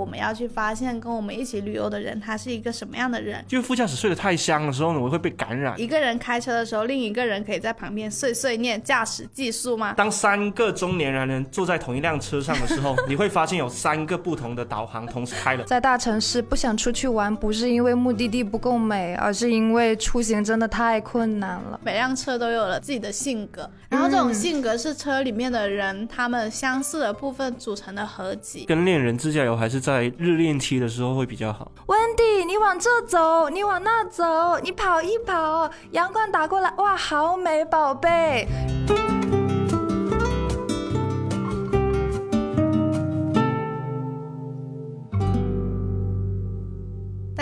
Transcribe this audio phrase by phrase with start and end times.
[0.00, 3.44] 我们要去发现跟我们一起旅游的人他是一个什么样的人。
[3.46, 5.78] 就副驾驶睡得太香的时候呢，我会被感染。
[5.78, 9.92] 一个人开车的时候，另一个人可以在旁边碎碎念驾驶技术吗？
[9.94, 15.64] 当三个中年男人坐在同一辆车上的时候， 你会发现有三个不同的导航同时开了。
[15.64, 21.78] 在大城市不想出去玩，不是因为目的地不够美，而是因为出行真的太困难了。
[21.84, 28.64] 每辆车都有了自己的性格，然后这种性格是车里面的人他们相似的部分组成的合集。
[28.64, 31.72] 跟恋人自驾游还是在在日恋期的时候会比较好。
[31.88, 34.24] Wendy，，你往这走，你往那走，
[34.62, 38.46] 你跑一跑，阳光打过来，哇，好美，宝贝。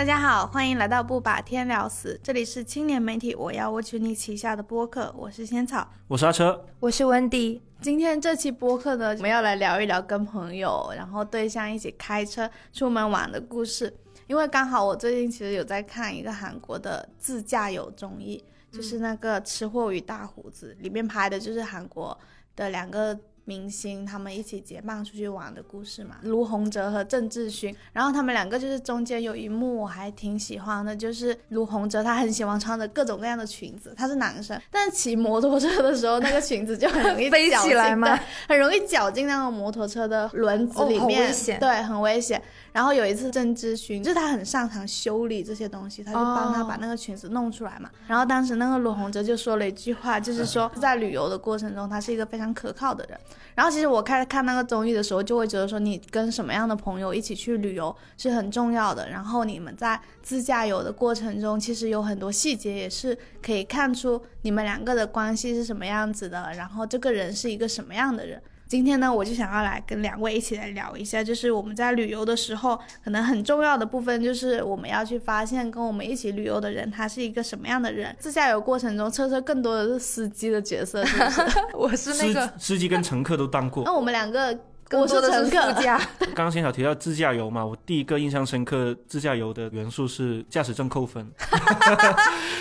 [0.09, 7.61] 家好，欢迎来到不把天聊死，这里是青年媒体我要我娶你旗下的播客，我是仙草，我是阿车，我是温迪。
[7.79, 13.95] 今天这期播客呢，我们要来聊一聊跟朋友，然后对象一起开车出门玩的故事。
[14.25, 22.17] 因为刚好我最近其实有在看一个韩国的自驾游综艺，就是那个《吃货与大胡子》，里面拍的就是韩国
[22.55, 23.15] 的两个。
[23.49, 38.19] 明星他们一起结伴出去玩的故事嘛，卢洪哲和郑智薰，然后他们两个就是中间有一幕我还挺喜欢的，就是卢洪哲他很喜欢穿着各种各样的裙子，他是男生，但是骑摩托车的时候那个裙子就很容易 飞起来嘛？
[38.47, 42.39] 很容易绞进那个摩托车的轮子里面，对，很危险。
[42.71, 47.89] 然后有一次郑智薰就是他很擅长修理这些东西，他就帮他把那个裙子弄出来嘛。
[48.07, 53.19] 然后当时那个卢洪哲就说了一句话，就是说在旅游的过程中他是一个非常可靠的人。
[53.55, 59.09] 然后其实我开始看那个综艺的时候，就会觉得说你跟什么样的朋友一起去旅游是很重要的。
[59.09, 68.41] 然后你们在自驾游的过程中，其实有很多细节也是可以看出你们两个的关系是什么样子的，然后这个人是一个什么样的人。
[68.69, 78.15] 今天呢，我就想要来跟两位一起来聊一下，就是我们在旅游的时候，可能很重要的部分就是我们要去发现跟我们一起旅游的人他是一个什么样的人。
[78.19, 81.57] 自驾游过程中，车车更多的是司机的角色，是不是？
[81.73, 83.35] 我是那个司机跟乘客。
[83.39, 83.83] 都当过。
[83.85, 84.55] 那我们两个，
[84.91, 85.73] 我是乘客。
[85.81, 88.19] 刚刚先少提到自驾游嘛，我第一个。
[88.19, 91.25] 印象深刻自驾游的元素是驾驶证扣分。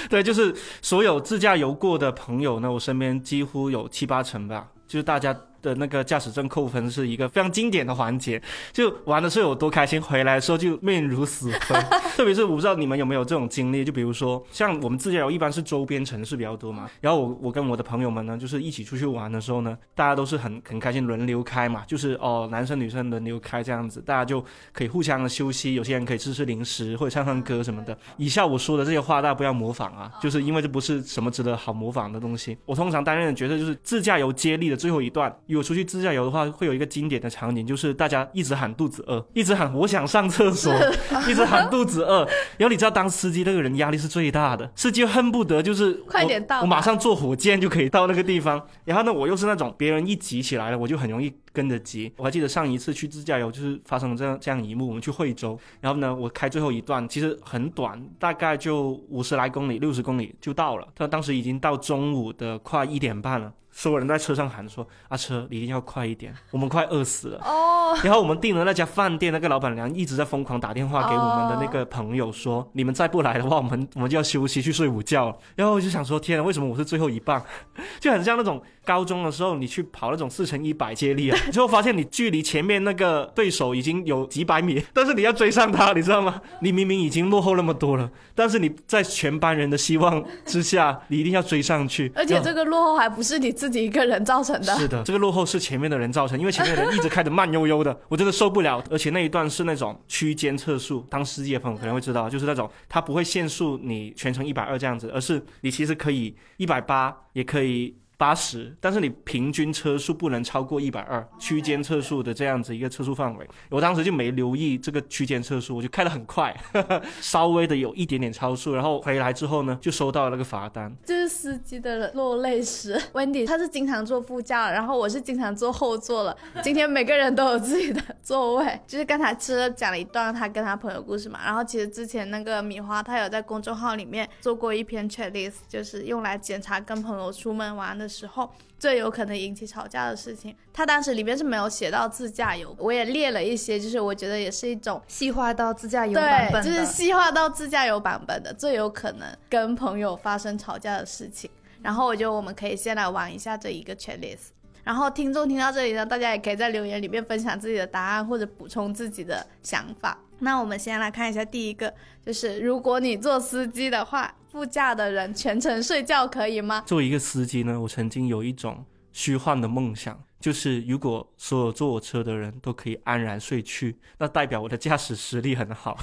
[0.09, 5.37] 对，就是所有自驾游过的朋友呢，我身边几乎有七八成吧，就是大家。
[5.63, 8.41] 的那个驾驶证扣分是一个非常经典的环节，
[8.73, 11.77] 就玩的时候有多开心，回来的时候就面如死灰。
[12.17, 27.97] 特别是我不知道你们有没有这种经历，就比如说像我们自驾游一般是周边城市比较多嘛，然后我我跟我的朋友们呢，就是一起出去玩的时候呢，大家都是很很开心，轮流开嘛，就是哦男生女生轮流开这样子，大家就可以互相的休息，有些人可以吃吃零食或者唱唱歌什么的。
[28.17, 32.57] 以下我说的这些话大家不要模仿啊，就是因为这不是什么值得好模仿的东西。
[32.65, 35.35] 我通常担任的角色就是自驾游接力的最后一段。
[35.49, 40.73] 如果出去自驾游的话，会有一个经典的场景，就是大家一直喊肚子饿，一直喊我想上厕所，
[41.29, 42.29] 一直喊肚子饿。
[42.57, 48.63] 然后你知道，当司机那个人压力是最大的，司机恨不得就是快点到，我马上坐火箭就可以到那个地方。
[48.85, 52.13] 然后呢，我又是那种别人一急起来了，我就很容易跟着急。
[52.17, 54.87] 我还记得上一次去自驾游，就是发生了这样这样一幕。
[54.87, 60.87] 我们去惠州，然后呢，我开最后一段，其实很短，大概就五十来公里、六十公里就到了。
[60.95, 63.53] 他当时已经到中午的快一点半了。
[63.71, 67.39] 所有人在车上喊说：“阿车，你一定要快一点，我们快饿死了。
[67.47, 67.97] ”哦。
[68.03, 77.41] 然后我们订的那家饭店，那个老板娘一直在疯狂打电话给我们的那个朋友说：“你们再不来的话，我们我们就要休息去睡午觉。”然后我就想说：“天啊，为什么我是最后一棒？
[78.01, 86.43] 就很像那种高中的时候你去跑那种四乘一百接力啊， 最后发现你距离前面那个对手已经有几百米， 但是你要追上他，你知道吗？
[86.63, 92.11] 你明明已经落后那么多了，但是你在全班人的希望之下，你一定要追上去。
[92.17, 93.69] 而且这个落后还不是你自。
[93.69, 98.83] 自己一个人造成的，是的，这个落后是前面的人造成，因为前面的人一直开的慢悠悠的，我真的受不了。
[98.91, 107.95] 而且那一段是那种区间测速，当司机的朋友可能会知道，就是那种他不会限速你全程一百二这样子，而是你其实可以一百八，也可以。
[108.19, 116.53] 八十，但是你平均车速不能超过一百二，区间测速的这样子一个测速范围，我当时就没留意这个区间测速，我就开得很快，
[117.23, 120.93] 稍微的有一点点超速，然后回来之后呢，就收到了那个罚单。
[121.05, 123.00] 这是司机的落泪史。
[123.15, 126.37] Wendy 他是经常坐副驾，然后我是经常坐后座了。
[126.61, 131.38] 今天每个人都有自己的座位， 就是刚才吃了讲了一段他跟他朋友故事嘛。
[131.44, 138.07] 然后其实之前那个米花他有在公众号里面做过一篇 checklist，就是用来检查跟朋友出门玩的。
[138.08, 151.50] 时候最有可能引起吵架的事情，他当时里面是没有写到自驾游，我也列了一些，就是我觉得也是一种细化到自驾游版本的，就是细化到自驾游版本的最有可能跟朋友发生吵架的事情。
[151.82, 154.49] 然后我觉得我们可以先来玩一下这一个 checklist。
[154.82, 160.19] 然后听众听到这里呢，大家也可以在留言里面分享自己的答案或者补充自己的想法。
[160.38, 161.93] 那我们先来看一下第一个，
[162.25, 166.83] 就是如果你做司机的话，副驾的人全程睡觉可以吗？
[166.87, 175.99] 作为一个司机呢，我曾经有一种虚幻的梦想，就是如果所有坐我车的人都可以安然睡去，那代表我的驾驶实力很好。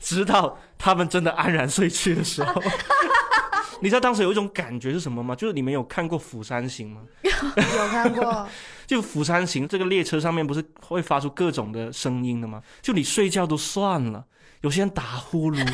[0.00, 2.62] 直到他们真的安然睡去的时候。
[3.80, 5.36] 你知道当时有一种感觉是什么吗？
[5.36, 7.02] 就是你们有看过《釜山行》吗？
[7.22, 8.48] 有看过。
[8.86, 12.60] 就《釜山行》这个列车上面不是会发出各种的声音的吗？
[12.82, 14.24] 就你睡觉都算了，
[14.62, 15.64] 有些人打呼噜，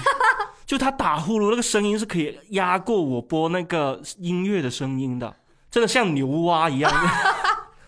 [0.75, 5.33] 就他打呼噜那个声音是可以压过我播那个音乐的声音的，
[5.71, 6.93] 真的像牛蛙一样。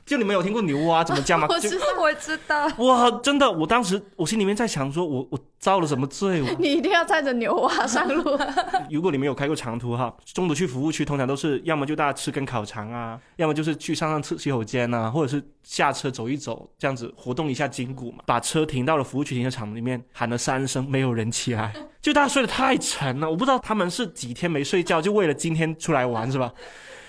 [0.07, 1.47] 就你们有听过牛蛙怎么叫吗？
[1.51, 2.67] 我知道，我知道。
[2.79, 6.41] 哇，真的，我当时我心里面在想，说我我遭了什么罪？
[6.61, 8.39] 你一定要载着牛蛙上路。
[8.89, 18.19] 如果你们有开过长途哈，中途去服务区，通常都是要么就大家吃根烤肠啊，要么就是去上上厕洗手间啊，或者是下车走一走，这样子活动一下筋骨嘛。
[18.25, 23.29] 把车停到了服务区停车场里面，喊了三声，没有人起来，就大家睡得太沉了。
[23.29, 26.53] 我不知道他们是几天没睡觉，就为了今天出来玩是吧？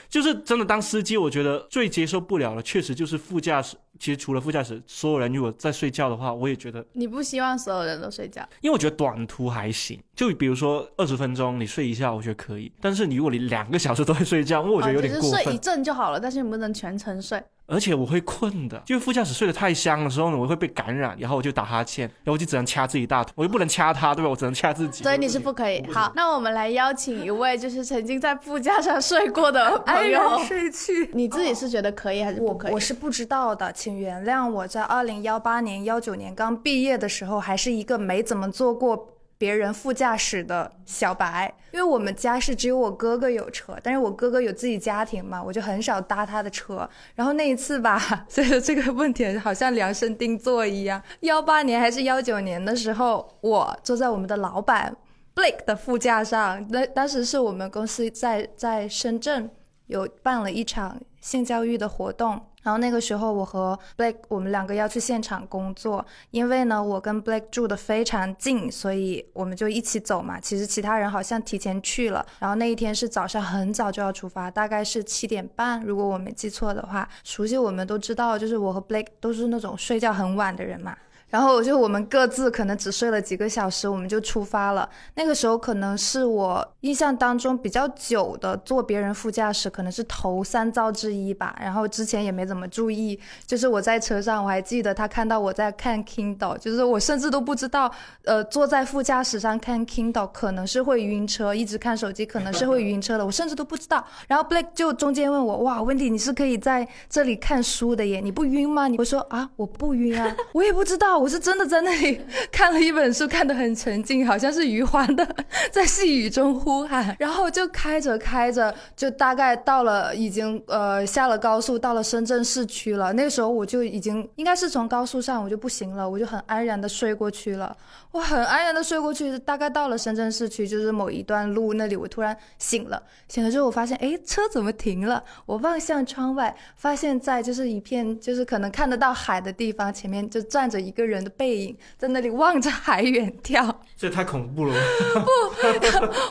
[0.09, 3.75] 就是真的当司机，我觉得最接受不了的，确实就是副驾驶。
[3.99, 12.71] 其实除了副驾驶，所有人如果在睡觉的话，我也觉得你不希望所有人都睡觉，因为我觉得短途还行，就比如说二十分钟你睡一下，我觉得可以。
[12.79, 15.43] 但是你如果你两个小时都在睡觉，我觉得有点过分。
[15.43, 17.41] 睡一阵就好了，但是你不能全程睡。
[17.69, 24.29] 而且我会困的，就是副驾驶睡得太香的时候呢，我会被感染，然后我就打哈欠，然后我就只能掐自己大腿，我又不能掐他，对吧？
[24.29, 25.03] 我只能掐自己。
[25.03, 25.85] 所以你是不可以。
[25.91, 31.09] 好，那我们来邀请一位就是曾经在副驾上睡过的朋友睡去。
[31.13, 32.71] 你自己是觉得可以还是不可以？
[32.71, 39.13] 我是不知道的，请原谅我在二零幺八年、幺九年刚毕业的时候，还是一个没怎么坐过。
[39.37, 46.89] 别人副驾驶的小白，因为我们家是只有我哥哥有车，但是我哥哥有自己家庭嘛，我就很少搭他的车。
[47.15, 47.97] 然后那一次吧，
[48.27, 51.01] 所以这个问题好像量身定做一样。
[51.21, 54.93] 幺八年还是幺九年的时候，我坐在我们的老板
[55.33, 59.49] Blake 的副驾上，那当时是我们公司在在深圳
[59.87, 62.39] 有办了一场性教育的活动。
[62.63, 70.37] 然后那个时候，我和 Blake 我们两个要去现场工作，因为呢，我跟 Blake 住的非常近，所以我们就一起走嘛。
[70.37, 72.25] 其实其他人好像提前去了。
[72.39, 77.07] 然后那一天是早上很早就要出发，大概是七点半，如果我没记错的话。
[77.23, 80.97] 熟悉我们都知道，就是我和 Blake 都是那种睡觉很晚的人嘛。
[81.29, 84.89] 然后我就我们各自可能只睡了几个小时，我们就出发了。
[85.15, 91.53] 那个时候可能是我印象当中比较久的坐别人副驾驶，可能是头三遭之一吧。
[91.59, 97.91] 然后之前也没怎么注意，就是我在车上，我还记得他看到我在看 Kindle，就是我甚至都不知道，
[98.23, 104.05] 呃，坐在副驾驶上看 Kindle 可能是会晕车，一直看手机可能是会晕车的，我甚至都不知道。
[104.29, 108.87] 然后 Blake 就中间问我，哇，温迪，你是可以在这里看书的耶，你不晕吗？
[108.87, 111.16] 你会说啊，我不晕啊，我也不知道。
[111.17, 112.21] 我是真的在那里
[112.51, 115.27] 看了一本书，看得很沉静，好像是余欢的
[115.71, 123.11] 在细雨中呼喊，然后就开着开着，就大概到了已经呃下了高速，到了深圳市区了。
[123.13, 127.75] 那个时候我就已经应该是从高速上我就不行了，我就很安然的睡过去了。
[128.11, 133.01] 我很安然的睡过去，大概到了深圳市区，就是某一段路那里，我突然醒了。
[133.27, 135.23] 醒了之后，我发现，哎，车怎么停了？
[135.45, 143.73] 我望向窗外，发现在就是一片就是可能看得到海的地方，前面就站着一个人的背影，在那里望着海远眺。
[143.95, 144.73] 这太恐怖了。
[145.15, 145.29] 不，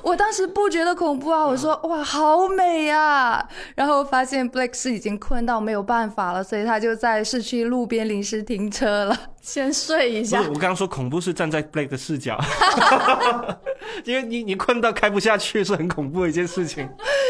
[0.10, 3.46] 我当时不觉得恐怖啊，我说哇，好美呀。
[3.74, 9.16] 然后发现 Blake 是已经困到没有办法了，所以他就在市区路边临时停车了。
[9.42, 10.40] 先睡一下。
[10.40, 12.36] 我刚刚说恐怖是站在 Blake 的视角，
[14.04, 16.88] 因为你你困到开不下去是很恐怖的一件事情。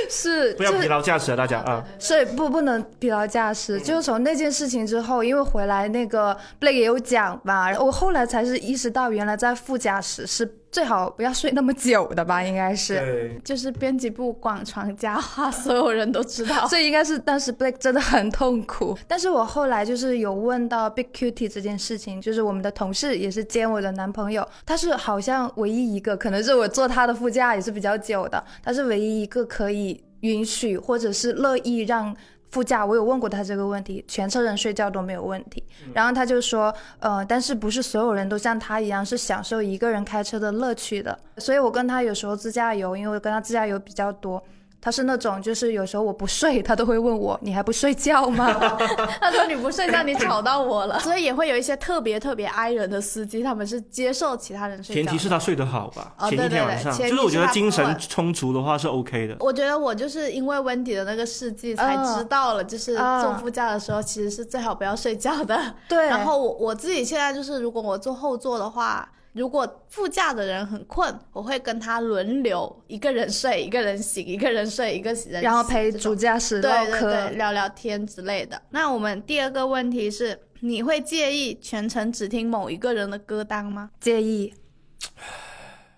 [0.08, 1.84] 是，不要疲劳驾驶啊，大家啊。
[1.98, 10.58] 所以不不能疲劳驾驶，就是从那件事情之后，因为回来那个 Blake 也有讲吧，我后来才是意识到，原来在副驾驶是。
[10.68, 18.94] 最好不要睡那么久的吧， 应该是，就是编辑部广传佳话，所有人都知道， 所以应该是当时 Blake 真的很痛苦。
[19.08, 32.14] 但是我后来就是有问到 Big Cutie 这件事情，就是我们的同事也是兼我的男朋友，他是好像唯一一个，可能是我坐他的副驾也是比较久的，他是唯一一个可以允许或者是乐意让。
[32.50, 35.62] 副驾，我有问过他这个问题，全车人睡觉都没有问题。
[35.92, 41.18] 然后他就说，呃，但是不是所有人都像他一样是享受一个人开车的乐趣的。
[41.38, 44.42] 所以我跟他有时候自驾游，因为我跟他自驾游比较多。
[44.86, 48.54] 他是那种就是有时候我不睡，他都会问我你还不睡觉吗？
[49.20, 50.96] 他说你不睡觉，你吵到我了。
[51.02, 55.02] 所以也会有一些特别特别挨人的司机，他们是接受其他人睡觉。
[55.02, 56.14] 前提是他睡得好吧？
[56.16, 59.36] 哦，对对对，就是我觉得精神充足的话是 OK 的。
[59.40, 65.74] 我觉得我就是因为温迪的那个事迹才知道了，就是坐副驾的时候其实是最好不要睡觉的。
[65.88, 66.06] 对。
[66.06, 69.08] 然后我我自己现在就是如果我坐后座的话。
[69.36, 78.60] 如果副驾的人很困，我会跟他轮流，一个人睡，一个人醒，一个人睡，一个人，然后陪主驾驶唠嗑、聊聊天之类的。
[78.70, 83.90] 那我们第二个问题是，你会介意全程只听某一个人的歌单吗？
[84.00, 84.54] 介意。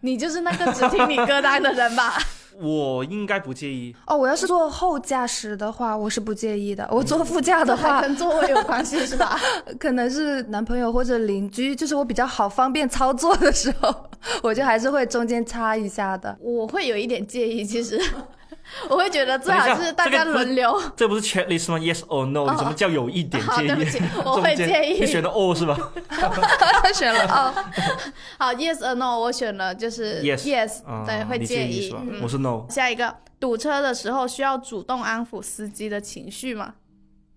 [0.00, 2.18] 你就是那个只听你歌单的人吧？
[2.60, 4.16] 我应该不介意哦。
[4.16, 6.86] 我要是坐后驾驶的话，我是不介意的。
[6.90, 9.38] 我坐副驾的话， 跟座位有关系是吧？
[9.78, 13.94] 可能是男朋友或者邻居，就是我比较好方便操作的时候，
[14.42, 16.36] 我就还是会中间插一下的。
[16.40, 18.00] 我会有一点介意，其实。
[18.88, 20.80] 我会觉得最好是大家轮流。
[20.96, 22.50] 这不是 checklist 吗？Yes or no？
[22.50, 24.02] 你怎么叫有一点介意？
[24.25, 25.00] 我会建议。
[25.00, 25.76] 你选的 O 是吧？
[26.08, 27.54] 他 选了 O。
[28.38, 29.18] 好，Yes or no？
[29.18, 30.38] 我选了就是 Yes。
[30.44, 31.94] Yes，对，会介意。
[32.22, 32.66] 我是 No。
[32.68, 36.75] 下一个，堵车的时候需要主动安抚司机的情绪吗？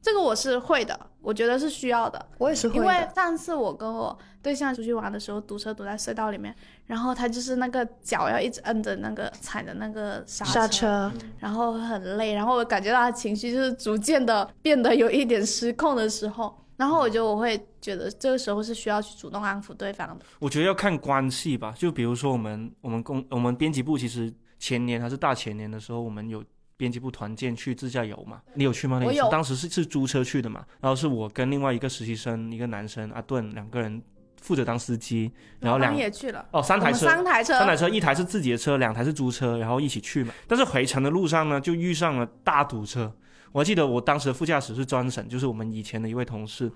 [0.02, 2.26] 这个我是会的，我觉得是需要的。
[2.40, 6.56] 我也是会因为上次我跟我对象出去玩的时候，堵车堵在隧道里面，
[6.88, 20.26] 然后他就是那个脚要一直摁着那个踩着那个刹车，然后很累，然后我感觉到他情绪就是逐渐的变得有一点失控的时候，然后我就我会觉得这个时候是需要去主动安抚对方的。
[20.40, 26.44] 我觉得要看关系吧，就比如说我们我们公我们编辑部其实前年还是大前年的时候，我们有。
[26.82, 28.42] 编辑部团建去自驾游嘛？
[28.56, 29.00] 你有去吗？
[29.06, 29.30] 我有。
[29.30, 30.66] 当时是是租车去的嘛？
[30.80, 34.02] 然后是我跟另外一个实习生，一个男生阿顿两个人
[34.42, 36.44] 负责当司机，然后两也去了。
[36.50, 40.34] 哦，三台车，三台车，三台车，一台是自己的车，两台是租车，然后一起去嘛。
[40.48, 43.14] 但是回程的路上呢，就遇上了大堵车。
[43.52, 46.72] 我还记得我当时的副驾驶是专审，就是我们以前的一位同事。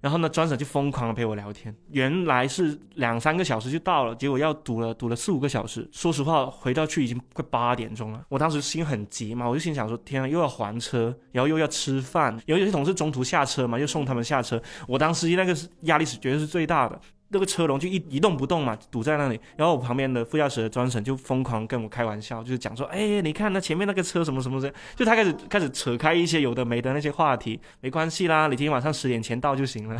[0.00, 1.74] 然后呢，专审就疯狂的陪我聊天。
[1.90, 5.88] 原来是两三个小时就到了，结果要堵了，堵了四五个小时。
[5.92, 8.24] 说实话，回到去已经快八点钟了。
[8.28, 14.60] 我当时心很急嘛，我就心想说：天啊，又要还车，然后又要吃饭，有些同事中途下车嘛，又送他们下车。
[14.88, 16.98] 我当时那个压力是绝对是最大的。
[17.32, 19.40] 那个车龙就一一动不动嘛，堵在那里。
[19.56, 27.60] 然后我旁边的副驾驶的专程就疯狂跟我开玩笑，就是讲说，哎，你看那前面那个车什么什么的，就他开始开始扯开一些有的没的那些话题。
[27.80, 29.96] 没关系啦，你今天晚上十点前到就行了。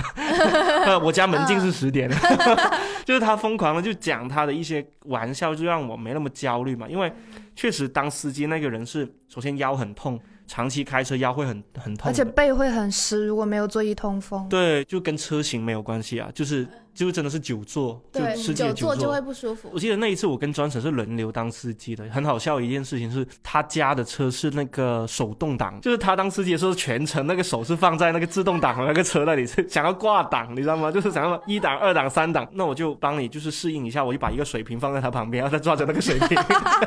[1.03, 2.11] 我家门禁是 十点，
[3.07, 6.89] 就是他疯狂的就讲他的一些玩笑，就让我没那么焦虑嘛。
[6.89, 7.13] 因为
[7.55, 10.21] 确实当司机那个人是，首先腰很痛。
[10.47, 14.49] 长期开车腰会很很痛，而且背会很湿，如果没有座椅通风。
[14.49, 16.67] 对，就跟车型没有关系啊，就是。
[16.95, 19.71] 就真的是久坐，对，久坐就会不舒服。
[19.73, 30.91] 我记得那一次我跟专程是轮流当司机的，很好笑一件事情是，他家的车是那个手动挡，就是他当司机的时候，全程那个手是放在那个自动挡的那个车那里，是想要挂档，你知道吗？
[30.93, 36.37] 就是想要一档、二档、三档，那我就帮你就是适应一下，我就把一个水瓶放在他旁边，然后再抓着那个水瓶，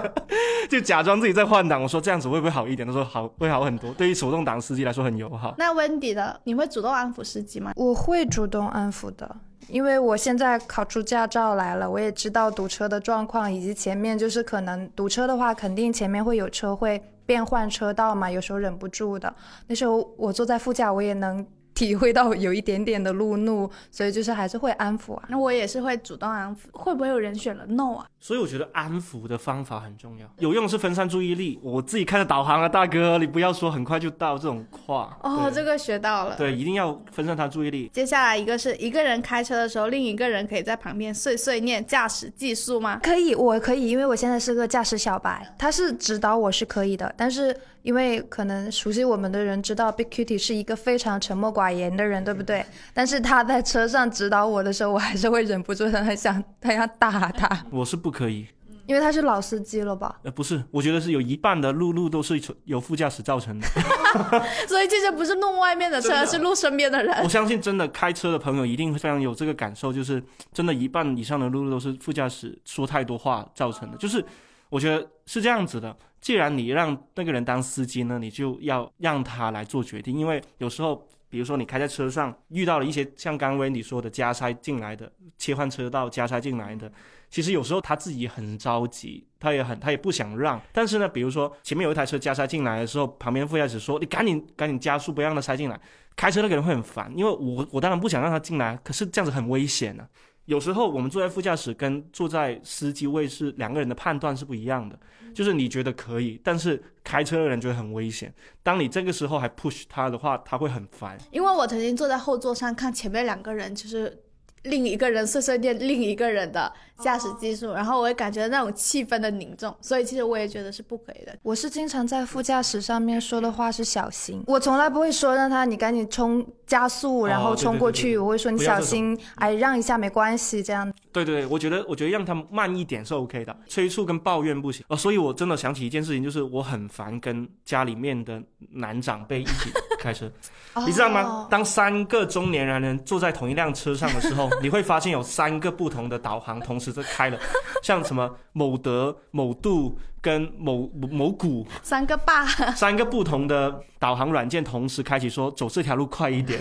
[0.69, 1.81] 就假装自己在换挡。
[1.81, 2.87] 我说这样子会不会好一点？
[2.87, 3.91] 他说好，会好很多。
[3.93, 5.55] 对于手动挡司机来说很友好。
[5.57, 7.71] 那温迪的，你会主动安抚司机吗？
[7.75, 9.35] 我会主动安抚的。
[9.67, 19.33] 因为我现在考出驾照来了，我也知道堵车的状况，以及前面就是可能堵车的话，肯定前面会有车会变换车道嘛，有时候忍不住的。
[19.67, 21.45] 那时候我坐在副驾，我也能。
[21.73, 25.23] 体会到有一点点的路怒，所以就是还是会安抚啊。
[25.27, 26.59] 那我也是会主动安抚。
[26.71, 28.05] 会不会有人选了 no 啊？
[28.23, 31.59] 所以我觉得安抚的方法很重要，有用是分散注意力。
[31.61, 35.17] 我自己开着导航啊，大哥，你不要说很快就到这种话。
[35.23, 36.37] 哦，这个学到了。
[36.37, 37.91] 对，一定要分散他注意力。
[37.91, 42.97] 接下来一个是一个人开车的时候，另一个人可以在旁边碎碎念驾驶技术吗？
[43.03, 47.53] 可以，我可以，因为我现在是个驾驶小白，他是指导我是可以的，但是。
[47.83, 52.65] 因为可能熟悉我们的人知道，Big Kitty 是一个非常沉默寡言的人，对不对？
[52.93, 57.65] 但是他在车上指导我的时候，我还是会忍不住的很想， 他要打他。
[57.69, 58.47] 我是不可以，
[58.85, 60.19] 因为他是老司机了吧？
[60.23, 63.67] 呃，不是，我觉得是有一半的路路都是由副驾驶造成的。
[64.69, 67.13] 所以这些不是弄外面的车，是路身边的人。
[67.23, 73.97] 我相信真的开车的朋友一定非常有这个感受，就是真的，一半以上的路路都是副驾驶说太多话造成的。
[73.97, 74.23] 就是
[74.69, 75.95] 我觉得是这样子的。
[76.21, 86.89] 既然你让那个人当司机呢，你就要让他来做决定，因为有时候，比如说你开在车上遇到了一些像刚威你说的加塞进来的，切换车道加塞进来的，
[87.33, 95.81] 其实有时候他自己很着急，他也很他也不想让，但是呢，比如说前面有一台车加塞进来的时候，旁边副驾驶说你赶紧赶紧加速，不让他塞进来，
[96.15, 100.07] 开车那个人会很烦，因为我我当然不想让他进来，可是这样子很危险啊。
[100.45, 104.99] 有时候我们坐在副驾驶跟坐在司机位是两个人的判断是不一样的，
[105.33, 108.31] 就是你觉得可以，但是开车的人觉得很危险。
[108.61, 111.17] 当你这个时候还 push 他的话，他会很烦。
[111.31, 114.21] 因为我曾经坐在后座上看前面两个人，就是
[114.63, 116.71] 另一个人碎碎念另一个人的。
[117.01, 121.35] 驾驶技术，然后我也感觉那种气氛的凝重，所以其实我也觉得是不可以的。
[121.41, 130.89] 我是经常在副驾驶上面说的话是小心，我从来不会说让他你赶紧冲加速，然后冲过去，我会说你小心，哎让一下没关系这样。
[131.11, 134.85] 对对，我觉得我觉得让他慢一点是 OK 的，催促跟抱怨不行。
[134.87, 138.41] 哦，所以我真的想起一件事情，就是我很烦跟家里面的
[138.73, 140.31] 男长辈一起开车，
[140.85, 141.47] 你知道吗？
[141.49, 146.79] 当三个中年男人坐在同一辆车上的时候，你会发现有三个不同的导航同。
[146.83, 147.39] 时在开了，
[147.81, 152.45] 像什么某德、某度跟某某谷三个爸，
[152.75, 156.59] 三个不同的导航软件同时开启，说走这条路快一点。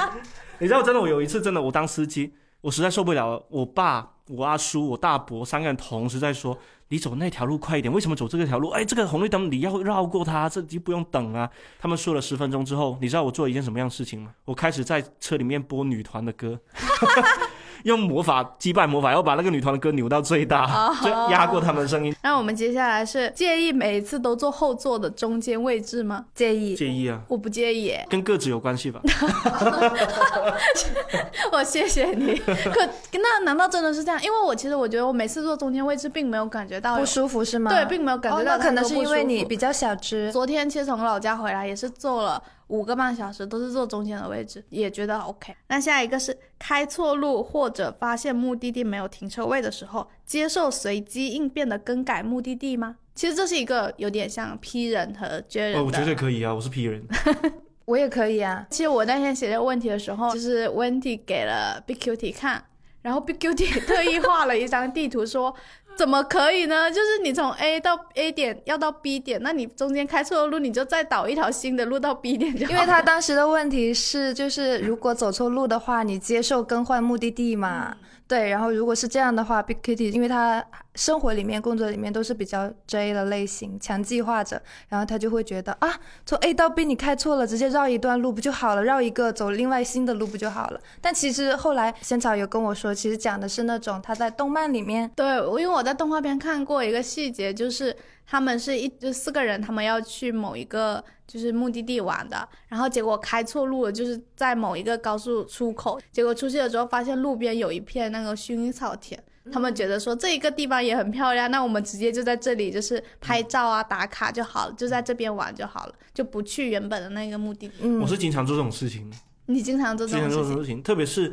[0.60, 3.42] 你知道，真的，我有一次真的，我当司机，我实在受不了了。
[3.48, 6.58] 我爸、我阿叔、我大伯三个人同时在说
[6.94, 8.68] ：“你走那条路快一点，为什么走这条路？
[8.68, 14.30] 哎，这个红绿灯你要绕过它，这就不用等啊。”他们说了十分钟之后，你知道我做了一件什么样的事情吗？
[14.44, 16.60] 我开始在车里面播女团的歌。
[17.84, 22.14] 用魔法击败魔法，要把那个女团的歌扭到最大，就压过他们的声音。
[22.22, 26.24] 那我们接下来是介意每一次都坐后座的中间位置吗？
[26.34, 27.20] 介意，介意啊！
[27.28, 29.00] 我不介意，跟个子有关系吧？
[31.52, 32.34] 我谢谢你。
[32.36, 34.22] 可那难道真的是这样？
[34.22, 37.70] 因为我其实我觉得我每次坐中间位置并没有感觉到不舒服，是吗？
[37.70, 38.58] 对，并没有感觉到。
[38.58, 40.32] 可能是因为你比较小只。
[40.32, 42.42] 昨天其实从老家回来也是坐了。
[42.68, 45.54] 五个半小时都是坐中间的位置，也觉得 OK。
[45.68, 52.96] 那下一个是开错路或者发现目的地没有停车位的时候，接受随机应变的更改目的地吗？
[53.14, 55.80] 其实这是一个有点像 P 人和 J 人。
[55.80, 57.06] 哦，我绝对可以啊，我是 P 人，
[57.84, 58.66] 我也可以啊。
[58.70, 62.64] 其实我那天写这个问题的时候，就是 Wendy 给了 BQT 看，
[63.02, 65.54] 然后 BQT 特意画了一张地图说。
[65.96, 66.90] 怎么可以呢？
[66.90, 72.68] 就是你从 A 到 A 点要到 B 点，那你中间开错了路，你就再导一条新的路到 B 点就。
[72.68, 77.96] 因为他当时的问题是，就是如果走错路的话，你接受更换目的地嘛？
[78.26, 88.84] 对，然后如果是这样的话，Big Kitty，因为他生活里面、工作里面都是比较 J 的类型，强计划者，然后他就会觉得啊，从 A 到 B 你开错了，直接绕一段路不就好了？
[88.84, 90.80] 绕一个走另外新的路不就好了？
[91.00, 101.02] 但其实后来仙草有跟我说，其实讲的是那种他在动漫里面，对，因为我在动画片看过一个细节，就是他们是一就四个人，他们要去某一个。
[101.26, 109.18] 就是目的地玩的，然后结果开错路了，就是在某一个高速出口，结果出去了之后发现路边有一片那个薰衣草田，
[109.52, 117.68] 他们觉得说这一个地方也很漂亮，那我们直接就在这里就是拍照啊打卡就好了，就在这边玩就好了，就不去原本的那个目的。
[117.68, 117.88] 地。
[118.00, 119.12] 我是经常做这种事情，
[119.46, 121.32] 你经常做这种事情，特别是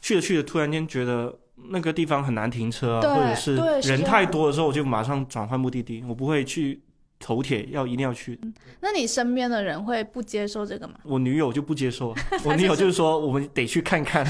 [0.00, 1.38] 去着去着突然间觉得
[1.70, 3.56] 那个地方很难停车，或者是
[3.88, 6.82] 人太多的时候，我就马上转换目的地，我不会去。
[7.18, 8.38] 头铁要一定要去，
[8.80, 10.94] 那你身边的人会不接受这个吗？
[11.02, 14.24] 我女友就不接受， 我女友就是说我们得去看看，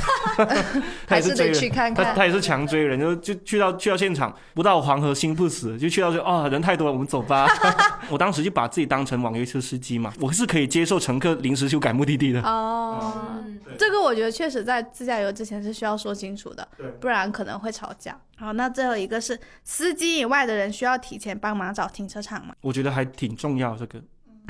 [1.07, 7.47] 还是得去看看，她也是强追人，就就去到去到现场，不到黄河心不死，就去到就哦人太多了，我们走吧。
[8.09, 12.41] 我当时就把自己当成网约车司机嘛，我是可以接受乘客临时修改目的地的。
[12.43, 13.13] 哦，
[13.77, 16.67] 这个我觉得确实在自驾游之前是需要说清楚的，
[17.01, 18.17] 不然可能会吵架。
[18.39, 22.55] 好，那最后一个是司机以外的人需要提前帮忙找停车场吗？
[22.61, 24.03] 我觉得还挺重要，这个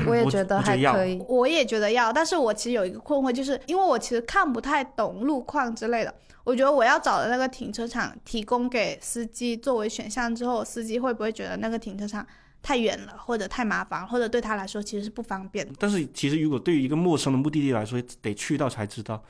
[0.06, 2.12] 我也觉得还可以，我也觉得要。
[2.12, 6.12] 但是我其实有一个困惑，就是因为我其实看不太懂路况之类的，
[6.44, 12.26] 我觉得我要找的那个停车场提供给司机作为选项之后，司机会不会觉得那个停车场？
[12.62, 15.64] 太远了，或者太麻烦，或者对他来说其实是不方便。
[15.78, 19.22] 但是其实如果对于一个陌生的目的地来说，得去到才知道。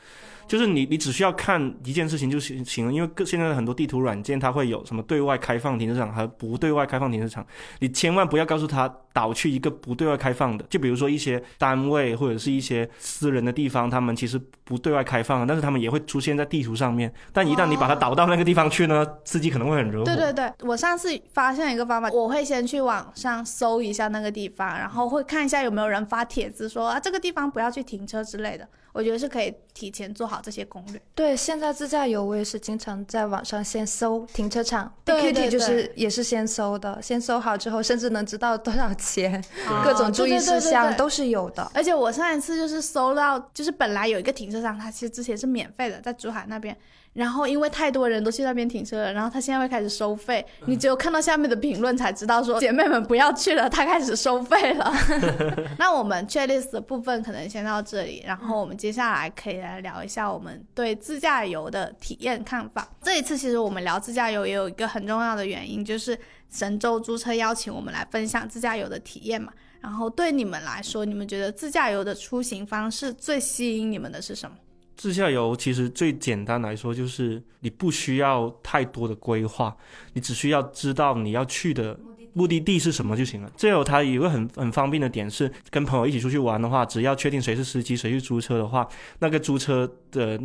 [0.47, 7.47] 就是你你只需要看一件事情就行行了，因为现在的很多地图软件它会有什么对外开放停车场和不对外开放停车场，
[7.81, 10.65] 你千万不要告诉他导去一个不对外开放的。
[10.69, 17.13] 就比如说一些单位或者是一些私人的地方，他们其实不对外开放，但是他们也会出现在地图上面。
[17.33, 20.05] 但一旦你把它导到那个地方去呢，司机可能会很惹火。
[20.05, 28.69] 对对对，我上次发现一个方法，我会先去网上搜一下那个地方，然后会看一下有没有人发帖子说啊这个地方不要去停车之类的。
[28.97, 31.03] 我觉得是可以提前做好这些攻略。
[31.15, 39.45] 对，现在自驾游我也是经常在网上先搜停车场，Kitty 就是也是先搜的，先搜好之后，甚至能知道多少钱，
[39.85, 41.71] 各种注意事项都是有的。
[41.75, 46.75] 而且我上一次就是搜到，就是本来有一个停车场，它其实之前是免费的，在珠海那边。
[47.17, 50.43] 然后因为太多人都去那边停车了，然后他现在会开始收费。
[50.65, 54.91] 你只有看到下面的评论才知道说姐妹们不要去了，他开始收费了。
[55.79, 58.87] 那我们 checklist 的部分可能先到这里，然后我们接。
[58.87, 62.89] 接下来可以来聊一下我们对自驾游的体验看法。
[63.03, 66.17] 这一次其实我们聊自驾游也有一个很重要的原因，就是
[66.49, 69.53] 神州租车邀请我们来分享自驾游的体验嘛。
[69.81, 74.57] 然后对你们来说，你们觉得自驾游的出行方式最吸引你们的是什么？
[74.97, 79.77] 自驾游其实最简单来说，就是你不需要太多的规划，
[80.15, 81.99] 你只需要知道你要去的。
[82.37, 83.51] 目的地是什么就行了。
[83.57, 88.87] 这有它有个很很方便的点是，跟朋友一起出去玩的话，只要确定谁是司机，谁去租车的话，
[89.21, 90.39] 那个租车的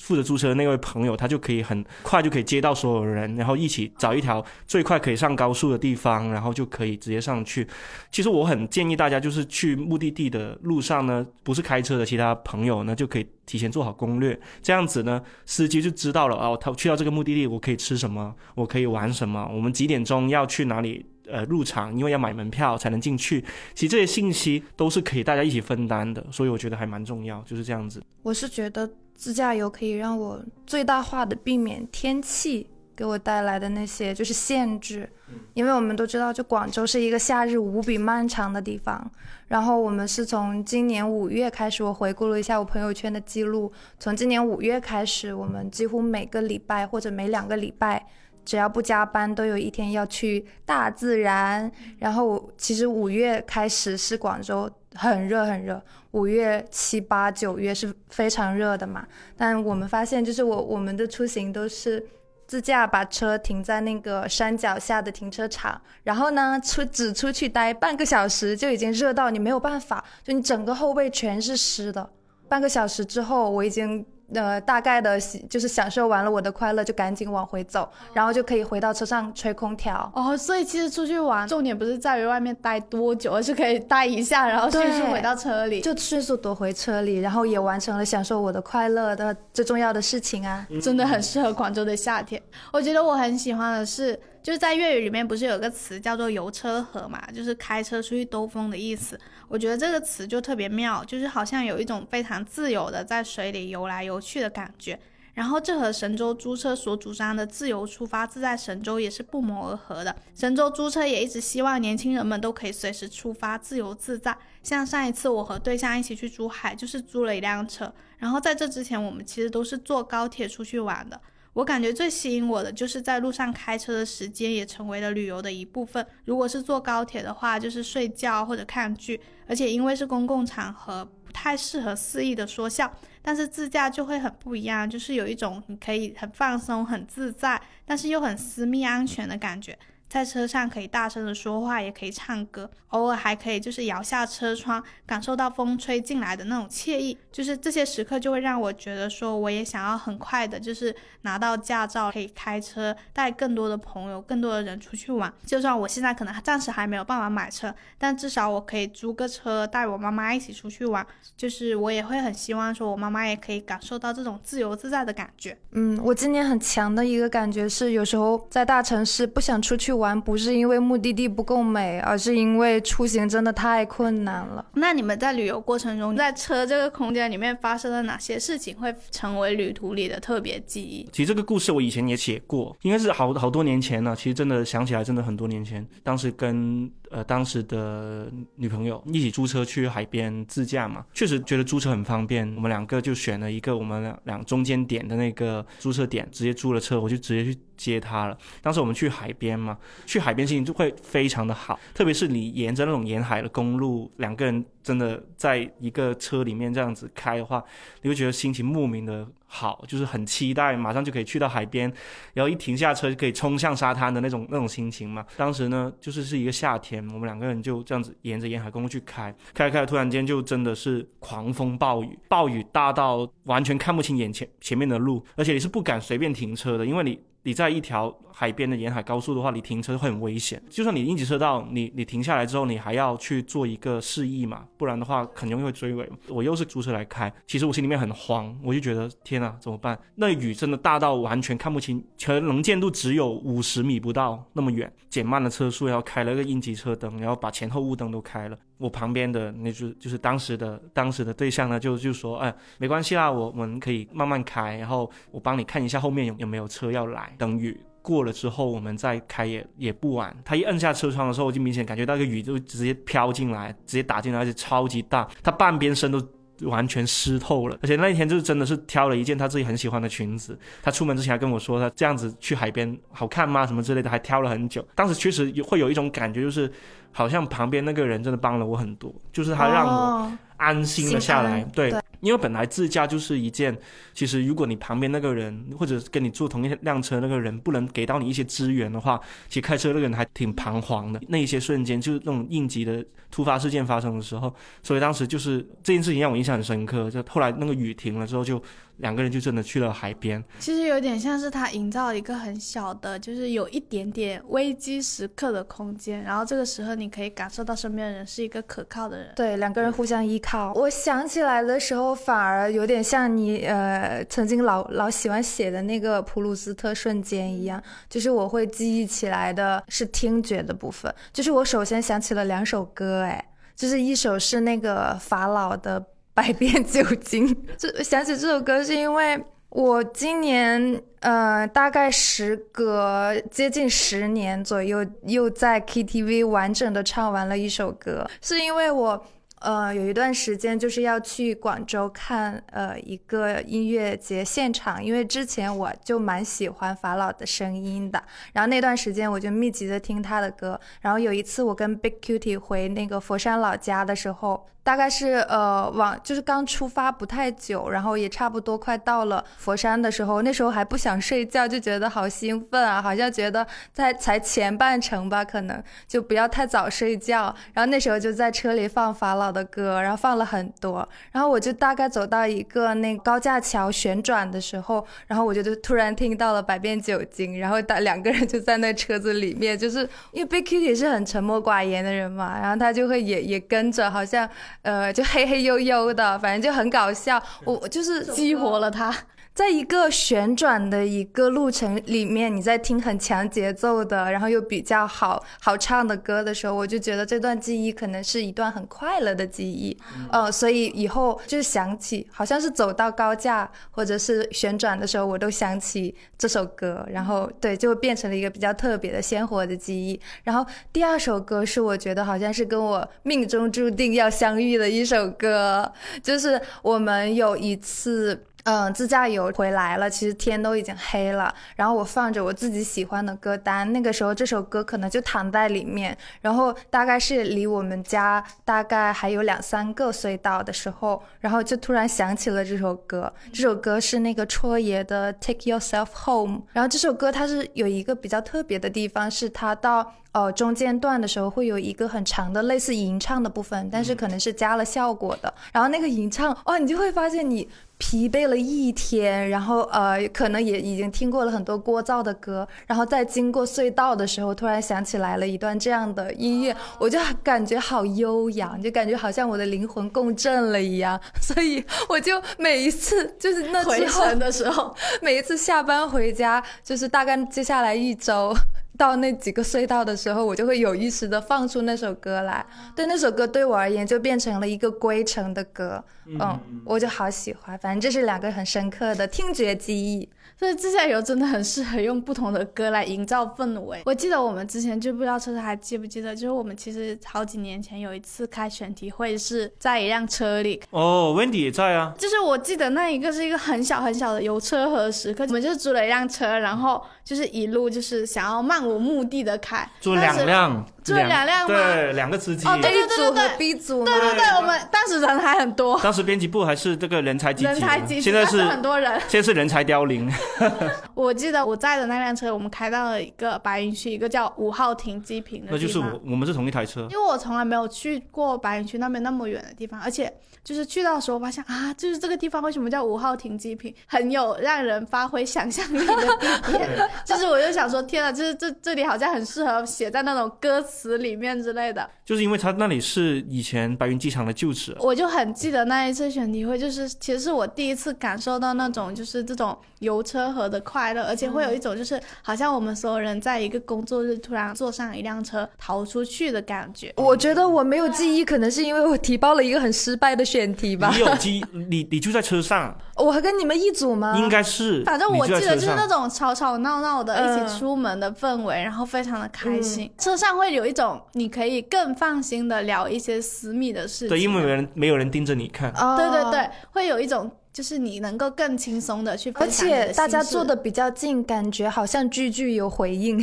[0.00, 7.64] 负责租车的那位朋友，他就可以很快就可以接到所有人，然后一起找一条最快可以上高速的地方，然后就可以直接上去。
[8.10, 21.06] 其实我很建议大家，就是去目的地的路上呢，不是开车的其他朋友呢，就可以提前做好攻略，这样子呢，司机就知道了哦，他去到这个目的地，我可以吃什么，我可以玩什么，我们几点钟要去哪里。
[21.28, 28.02] 呃，入场因为要买门票才能进去，其实这些信息都是可以大家一起分担的，所以我觉得还蛮重要，就是这样子。
[28.22, 35.08] 我是觉得自驾游可以让我最大化的避免天气给我带来的那些就是限制，
[35.54, 39.10] 因为我们都知道，就广州是一个夏日无比漫长的地方。
[39.48, 48.06] 然后我们是从今年五月开始，我回顾了一下我朋友圈的记录，从今年五月开始，我们几乎每个礼拜或者每两个礼拜。
[48.46, 51.70] 只要不加班，都有一天要去大自然。
[51.98, 55.82] 然后，其实五月开始是广州很热很热，
[56.12, 59.04] 五月七八九月是非常热的嘛。
[59.36, 62.06] 但我们发现，就是我我们的出行都是
[62.46, 72.08] 自驾，把车停在那个山脚下的停车场，然后呢出只出去待半个小时，就已经热到你没有办法，就你整个后背全是湿的。
[72.48, 74.06] 半个小时之后，我已经。
[74.34, 80.10] 呃，大概的就是享受完了我的快乐，就赶紧往回走，然后就可以回到车上吹空调。
[80.14, 90.66] 哦，所以其实出去玩重点不是在于外面待多久，而是可以待一下，然后迅速回到车里，就迅速躲回车里，然后也完成了享受我的快乐的最重要的事情啊！
[90.82, 92.42] 真的很适合广州的夏天。
[92.72, 94.18] 我觉得我很喜欢的是。
[94.46, 99.18] 就是在粤语里面不是有个词叫做游车河嘛，就是开车出去兜风的意思。
[99.48, 104.96] 我觉得这个词就特别妙，就是好像有一种非常自由的在水里游来游去的感觉。
[105.34, 110.14] 然后这和神州租车所主张的自由出发、自在神州也是不谋而合的。
[110.32, 114.38] 神州租车也一直希望年轻人们都可以随时出发，自由自在。
[114.62, 117.92] 像上一次我和对象一起去珠海，就是租了一辆车。
[118.18, 121.20] 然后在这之前，我们其实都是坐高铁出去玩的。
[121.56, 126.06] 我感觉最吸引我的就是在路上开车的时间也成为了旅游的一部分。
[126.26, 132.92] 如果是坐高铁的话，就是睡觉或者看剧，而且因为是公共场合，不太适合肆意的说笑。
[133.22, 139.78] 但是自驾就会很不一样，就是有一种你可以很放松、很自在，但是又很私密、安全的感觉。
[140.08, 147.18] 在车上可以大声的说话，也可以唱歌，偶尔还可以就是摇下车窗，感受到风吹进来的那种惬意。
[147.32, 155.30] 就是这些时刻就会让我觉得说，我也想要很快的，就是拿到驾照，可以开车，带更多的朋友、更多的人出去玩。
[155.44, 161.04] 就算我现在可能暂时还没有办法买车，但至少我可以租个车，带我妈妈一起出去玩。
[161.36, 165.58] 就是我也会很希望说，我妈妈也可以感受到这种自由自在的感觉。
[165.72, 169.95] 嗯，我今年很强的一个感觉是，有时候在大城市不想出去。
[169.98, 174.64] 玩不是因为目的地不够美，而是因为出行真的太困难了。
[174.74, 181.08] 那你们在旅游过程中，在车这个空间里面发生了哪些事情，会成为旅途里的特别记忆？
[181.12, 184.14] 其实这个故事我以前也写过，应该是好好多年前了。
[184.14, 186.90] 其实真的想起来，真的很多年前，当时跟。
[187.10, 192.46] 呃，当时的女朋友一起租车去海边自驾嘛，确实觉得租车很方便。
[192.56, 198.36] 我们两个就选了一个我们两两中间点的那个租车点，直接租了车，我就直接去接她了。
[198.60, 207.62] 当时我们去海边嘛，去海边心情就会非常的好，特别是你沿着那种沿海的公路，两个人真的在一个车里面这样子开的话，
[208.02, 209.26] 你会觉得心情莫名的。
[209.46, 211.92] 好，就是很期待，马上就可以去到海边，
[212.34, 215.24] 然后一停下车就可以冲向沙滩的那种那种心情嘛。
[215.36, 227.20] 当时呢，就是是一个夏天，我们两个人就这样子沿着沿海公路去开，开开，突然间就真的是狂风暴雨，暴雨大到完全看不清眼前前面的路，而且你是不敢随便停车的，因为你。
[227.46, 230.60] 你在一条海边的沿海高速的话，你停车会很危险。
[230.68, 236.10] 就算你应急车道，你你停下来之后，你还要去做一个示意嘛，不然的话很容易会追尾。
[236.26, 239.96] 我又是租车来开，其实我心里面很慌，我就觉得天呐，怎么办？
[240.16, 244.92] 那雨真的大到完全看不清，可能见度只有五十米不到那么远。
[245.08, 248.58] 减慢了车速，然后开了个应急车灯，然后把前后雾灯都开了。
[248.78, 257.34] 我旁边的那就就是当时的当时的对象呢，就就说，哎，没关系啦，我们可以慢慢开，然后我帮你看一下后面有有没有车要来。
[257.38, 260.36] 等雨过了之后，我们再开也也不晚。
[260.44, 266.22] 他一摁下车窗的时候，我就明显感觉到个雨就直接飘进来，直接打进来，而且超级大，他半边身都
[266.62, 267.76] 完全湿透了。
[267.82, 270.58] 而且那一天就是真的是挑了一件他自己很喜欢的裙子。
[270.82, 273.66] 他出门之前还跟我说，他这样子去海边好看吗？
[273.66, 274.86] 什么之类的，还挑了很久。
[274.94, 276.70] 当时确实会有一种感觉，就是
[277.16, 281.62] 好像旁边那个人真的帮了我很多，就是他让我安心了下来。
[281.74, 281.94] 对。
[282.20, 283.76] 因为本来自驾就是一件，
[284.12, 291.20] 其实如果你旁边那个人或者跟你坐同一辆车那个人不能给到你一些资源的话，其实开车那个人还挺彷徨的。
[291.28, 294.52] 那一些瞬间就是那种应急的突发事件发生的时候，
[294.82, 297.10] 所以当时就是这件事情让我印象很深刻。
[297.10, 298.60] 就后来那个雨停了之后就。
[298.98, 310.72] 两个人就真的去了海边，其实有点像是他营造一个很小的，就是有一点点危机时刻的空间，然后这个时候你可以感受到身边的人是一个可靠的人，对，两个人互相依靠。
[310.72, 326.02] 我想起来的时候，反而有点像你呃曾经老老喜欢写的那个普鲁斯特瞬间一样，就是我会记忆起来的是听觉的部分，就是我首先想起了两首歌，哎，就是一首是那个法老的。
[326.36, 339.26] 百变 酒精，这想起这首歌是因为我今年呃大概时隔接近十年左右，又在 KTV 完整的唱完了一首歌，是因为我。
[339.60, 348.22] 呃，有一段时间就是要去广州看呃一个音乐节现场，因为之前我就蛮喜欢法老的声音的，
[348.52, 369.56] 然后那段时间我就密集的听他的歌，然后有一次我跟 Big Cutie 回那个佛山老家的时候，大概是呃往就是刚出发不太久，然后也差不多快到了佛山的时候，那时候还不想睡觉，就觉得好兴奋啊，好像觉得在才前半程吧，可能就不要太早睡觉，然后那时候就在车里放法老。
[369.56, 380.00] 的歌，然后放了很多，然后我就大概走到一个那高架桥旋转的时候，然后我就突然听到了百变酒精，然后大两个人就在那车子里面，就是
[380.32, 384.46] 因为 Big Kitty 是很沉默寡言的人嘛，然后他就会也也跟着，好像
[384.82, 389.14] 呃就黑黑黝黝的，反正就很搞笑，我就是激活了他。
[389.56, 399.96] 在一个旋转的一个路程里面，你在听很强节奏的，然后又比较好好唱的歌的时候，我就觉得这段记忆可能是一段很快乐的记忆，
[400.30, 410.20] 呃，所以以后就想起，好像是走到高架或者是旋转的时候，我都想起这首歌，然后对，就变成了一个比较特别的鲜活的记忆。
[410.44, 415.90] 然后第二首歌是我觉得好像是跟我命中注定要相遇的一首歌，
[416.22, 418.44] 就是我们有一次。
[418.66, 421.54] 嗯，自驾游回来了，其实天都已经黑了。
[421.76, 426.18] 然后我放着我自己喜欢的歌单，那个时候这首歌可能就躺在里面。
[426.40, 433.32] 然后大概是离我们家大概还有两三个隧道的时候，然后就突然想起了这首歌。
[433.52, 436.58] 这首歌是那个戳爷的《Take Yourself Home》。
[436.72, 440.12] 然后这首歌它是有一个比较特别的地方，是它到。
[440.32, 445.50] 哦，中间段的时候会有一个很长的类似吟唱的部分，但是可能是加了效果的。
[445.72, 447.66] 然后那个吟唱，哦，你就会发现你
[447.98, 461.18] 疲惫了一天，然后呃，可能也已经听过了很多聒噪的歌，然后在经过隧道的时候，突然想起来了一段这样的音乐，我就感觉好悠扬，就感觉好像我的灵魂共振了一样。
[461.40, 468.54] 所以我就每一次就是那回程的时候， 每一次下班回家，就是大概接下来一周。
[468.96, 472.64] 到那几个隧道的时候，我就会有意识的放出那首歌来。
[472.94, 476.02] 对那首歌对我而言，就变成了一个归程的歌。
[476.26, 477.78] 嗯，我就好喜欢。
[477.78, 480.28] 反正这是两个很深刻的听觉记忆。
[480.58, 484.00] 所以自驾游真的很适合用不同的歌来营造氛围。
[484.06, 490.80] 我记得我们之前就不知道车车还记不记得，就是我们其实好几年前有一次开选题会是在一辆车里。
[490.90, 492.14] 哦，Wendy 也在啊。
[492.18, 499.88] 就是我记得那一个是一个很小很小的油车和时刻，我们就租了一辆车，然后就是一路就是想要漫无目的的开。
[500.00, 500.86] 租两辆。
[501.06, 501.74] 租了两辆吗？
[501.74, 502.66] 对，两个司机。
[502.66, 504.04] 哦，对对对对对，B 组。
[504.04, 505.98] 对对对，我们当时人还很多。
[506.00, 507.64] 当时编辑部还是这个人才济济。
[507.66, 508.20] 人才济济。
[508.20, 509.12] 现在是很多人。
[509.28, 510.28] 现在是人才凋零。
[511.14, 515.78] 我记得我在的那辆车，我们开到了一个白云区，一个叫五号停机坪的地方。
[515.78, 517.02] 那就是我，我们是同一台车。
[517.02, 520.32] 因为我从来没有去过白云区那边那么远的地方，而且
[520.66, 526.90] 就是去到的时候发现啊，就是这个地方为什么叫五号停机坪，很有让人发挥想象力的地点。
[527.24, 532.10] 就是我就想说，天啊，就是这这里好像很适合写在那种歌词里面之类的。
[532.24, 534.96] 就是因为它那里是以前白云机场的旧址。
[534.98, 541.22] 我就很记得那一次选题会，就是其实是我第一次感受到那种就是这种游车河的快乐。
[541.22, 547.12] 而且会有一种就是好像我们所有人在一个工作日突然坐上一辆车逃出去的感觉。
[547.16, 551.10] 我觉得我没有记忆，可能是因为我提报了一个很失败的选题吧。
[551.12, 552.96] 你有机，你你就在车上。
[553.16, 554.38] 我还跟你们一组吗？
[554.38, 555.02] 应该是。
[555.04, 560.08] 反正我记得就是那种吵吵闹闹的，一起出门的氛围，然后非常的开心。
[560.16, 564.28] 车上会有有一种你可以更放心的聊一些私密的事情。
[564.28, 565.90] 对，因为没人没有人盯着你看。
[565.92, 569.88] 哦对对对，会有一种就是你能够更轻松的去分享。
[569.88, 573.42] 而且大家坐的比较近，感觉好像句句有回应。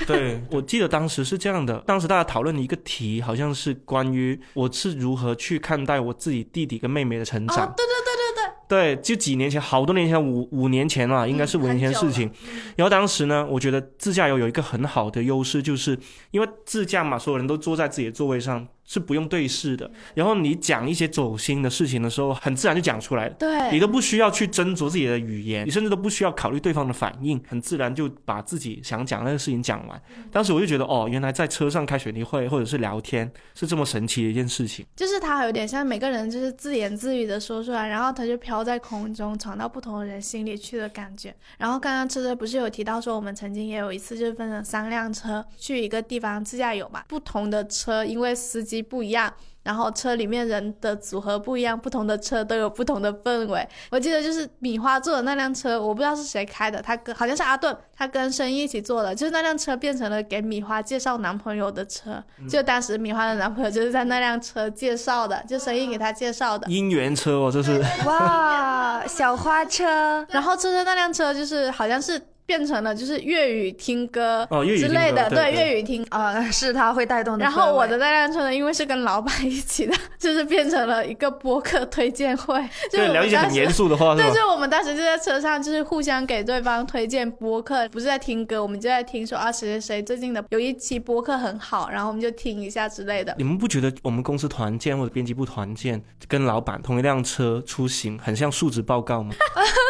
[0.06, 7.66] 对，我记得当时是这样的，当时大家讨论的一个题，好像是关于我是如何去看待我自己弟弟跟妹妹的成长。
[7.76, 8.50] 对对对对对。
[8.70, 12.30] 对，就几年前，好多年前，五五年前了，应该是五年前的事情。
[12.76, 15.98] 然后当时呢，我觉得自驾游有一个很好的优势，就是
[16.30, 18.66] 因为自驾嘛，所有人都坐在自己的座位上。
[18.90, 23.34] 是不用对视的，然后你讲一些走心的事情的时候，很自然就讲出来了。
[23.34, 30.02] 对，你都不需要去斟酌自己的语言，你甚至都不需要考虑对方的反应，很自然就把自己想讲那个事情讲完。
[30.32, 34.84] 当时我就觉得，哦，原来在车上开雪地会或者是聊天是这么神奇的一件事情。
[34.96, 41.32] 就是他有点像每个人就是自言自语的说出来，然后他就飘在空中，传到不同的人心里去的感觉。
[41.58, 48.79] 然后刚刚车车不是有提到说，我们曾经也有一次就是分成三辆车去一个地方自驾游嘛，不同的车因为司机。
[48.82, 53.66] 不一样，然后车里面人的组合不一样，不同的车都有不同的氛围。
[53.90, 72.20] 我记得就是米花坐的那辆车，我不知道是谁开的，他跟好像是阿顿，他跟声音一起坐的，就是那辆车变成了给米花介绍男朋友的车，就当时米花的男朋友就是在那辆车介绍的，就声音给他介绍的姻缘车哦，这是哇，小花车，然后车车那辆车就是好像是。
[72.50, 74.44] 变成了就是粤语听歌
[74.76, 77.44] 之类的，对粤语听啊，是它会带动的。
[77.44, 82.60] 然后我的那辆车呢，因为是跟老板一起的，就是变成了一个播客推荐会，
[82.90, 93.32] 就聊一些很严肃的话，对，就我们当时就在车上，就是互相给对方推荐播客，不是在听歌，我们就在听说啊谁谁谁最近的有一期播客很好，然后我们就听一下之类的。
[93.38, 99.32] 你们不觉得我们公司团建或者编辑部团建跟老板同一辆车出行，很像述职报告吗？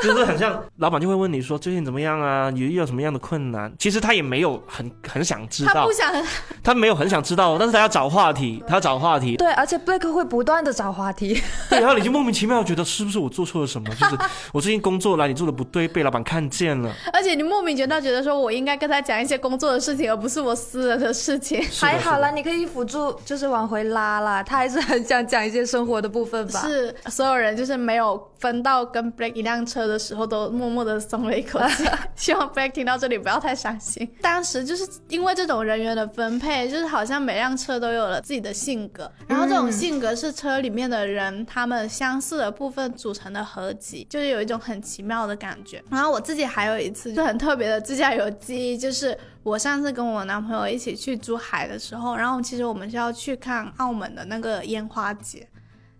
[0.02, 2.49] 就是很像，老板就会问你说最近怎么样啊？
[2.50, 3.72] 你遇到什么样的困难？
[3.78, 6.12] 其实他也没有很很想知道，他不想，
[6.62, 9.36] 他没有很想知道，但是他要找话题，他要找话题。
[9.36, 11.40] 对，而且 Blake 会不断的找话题。
[11.70, 13.88] 对，然后你就莫名其妙觉得是不是我做错了什么？
[13.94, 14.18] 就是
[14.52, 16.92] 我最近工作哪里做的不对，被老板看见了。
[17.12, 21.60] 而且你莫名其妙觉得说我应该跟他讲一些工作的事情，而不是我私人的事情。
[21.80, 24.42] 还好了，你可以辅助，就是往回拉啦。
[24.42, 26.60] 他还是很想讲一些生活的部分吧。
[26.60, 31.84] 是，所有人就是没有分到跟 Blake 一辆车的时候，都默默的松了一口气。
[32.16, 33.20] 希望 Blake 听到这里。
[33.20, 34.10] 不要太伤心。
[34.22, 45.82] 当时就是因为这种人员的分配，就是好像每辆车都有了自己的性格，然后这种性格是车里面的人他们相似的部分组成的合集，就是有一种很奇妙的感觉。
[45.90, 55.46] 然后我自己还有一次就很特别的自驾游记忆，就是我上次跟我男朋友一起去珠海的时候，然后其实我们是要去看澳门的那个烟花节，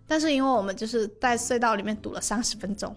[0.07, 2.95] 但是因为我们就是在隧道里面堵了三十分钟。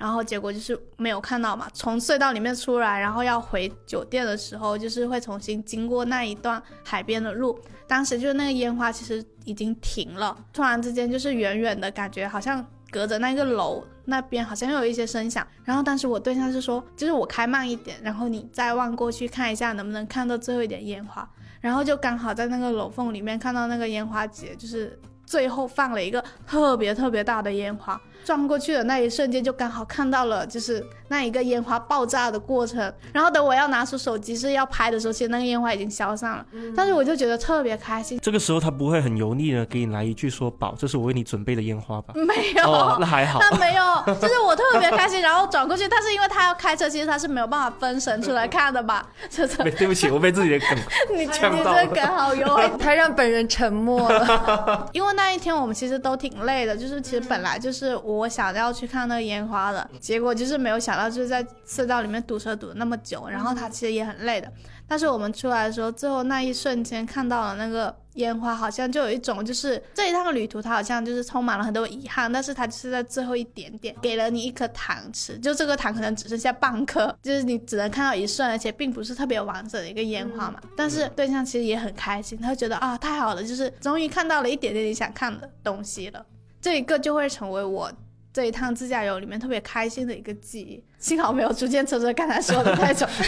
[0.00, 7.60] 然后结果就是没有看到嘛，从隧道里面出来，然后要回酒店的时候，就是会重新经过那一段海边的路。
[7.86, 15.46] 当时就是那个烟花其实已经停了，突然之间就是远远的感觉，好像隔着那个楼那边好像有一些声响。
[15.64, 21.28] 然后当时我对象是说，就是我开慢一点，然后你再望过去看一下能不能看到最后一点烟花。
[21.60, 24.98] 然后就刚好在那个楼缝里面看到那个烟花节，就是
[25.30, 27.98] 最后放了一个特别特别大的烟花。
[28.22, 32.92] 撞过去的那一瞬间，就刚好看到了，就是那一个烟花爆炸的过程。
[33.14, 36.44] 然后等我要拿出手机是要拍的时候，其实那个烟花已经消散了。
[36.76, 38.20] 但是我就觉得特别开心。
[38.20, 43.40] 这个时候他不会很油腻的给你来一句说：“宝，这是我为你准备的烟花吧？” 没有，那还好。
[43.40, 45.88] 那没有， 就是我特别开心，然后转过去。
[45.88, 49.08] 但是因为他要开车，其实他是没有办法分神出来看的吧？
[49.30, 51.82] 就是对不起，我被自己的梗呛到了。
[51.82, 54.86] 你这梗好油，他让本人沉默了。
[54.92, 57.94] 因为那一天我们其实都挺累的，就是其实本来就是。
[57.96, 64.50] 我想要去看那个烟花的，结果就是没有想到，就是在隧道里面堵车堵那么久，然后他其实也很累的。
[64.90, 80.60] 但是我们出来的时候，最后那一瞬间看到了那个烟花，好像就有一种就是这一趟旅途，它好像就是充满了很多遗憾，但是它就是在最后一点点给了你一颗糖吃，就这个糖可能只剩下半颗，就是你只能看到一瞬，而且并不是特别完整的一个烟花嘛。
[80.76, 86.26] 但是对象其实也很开心，他会觉得啊太好了，就是终于看到了一点点你想看的东西了。
[86.60, 87.92] 这一个就会成为我
[88.32, 90.82] 这一趟自驾游里面特别开心的一个记忆。
[90.98, 93.08] 幸好没有出现车车刚才说的那种。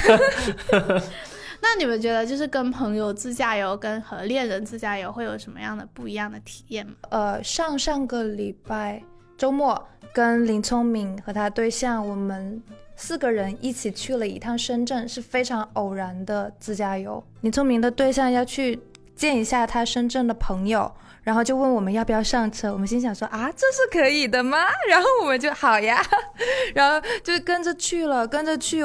[1.63, 6.95] 那你们觉得就是跟朋友自驾游跟和恋人自驾游会有什么样的不一样的体验吗？
[7.11, 9.01] 呃，上上个礼拜
[9.39, 9.81] 周末
[10.13, 12.61] 跟林聪明和他对象，我们
[12.97, 17.25] 四个人一起去了一趟深圳，是非常偶然的自驾游。
[17.43, 18.79] 林聪明的对象要去
[19.15, 20.93] 见一下他深圳的朋友。
[21.23, 24.59] 然后就问我们要不要上车，我们心想说啊，这是可以的吗？
[24.89, 26.05] 然后我们就好呀，
[26.75, 28.83] 然后就跟着去了，跟着去，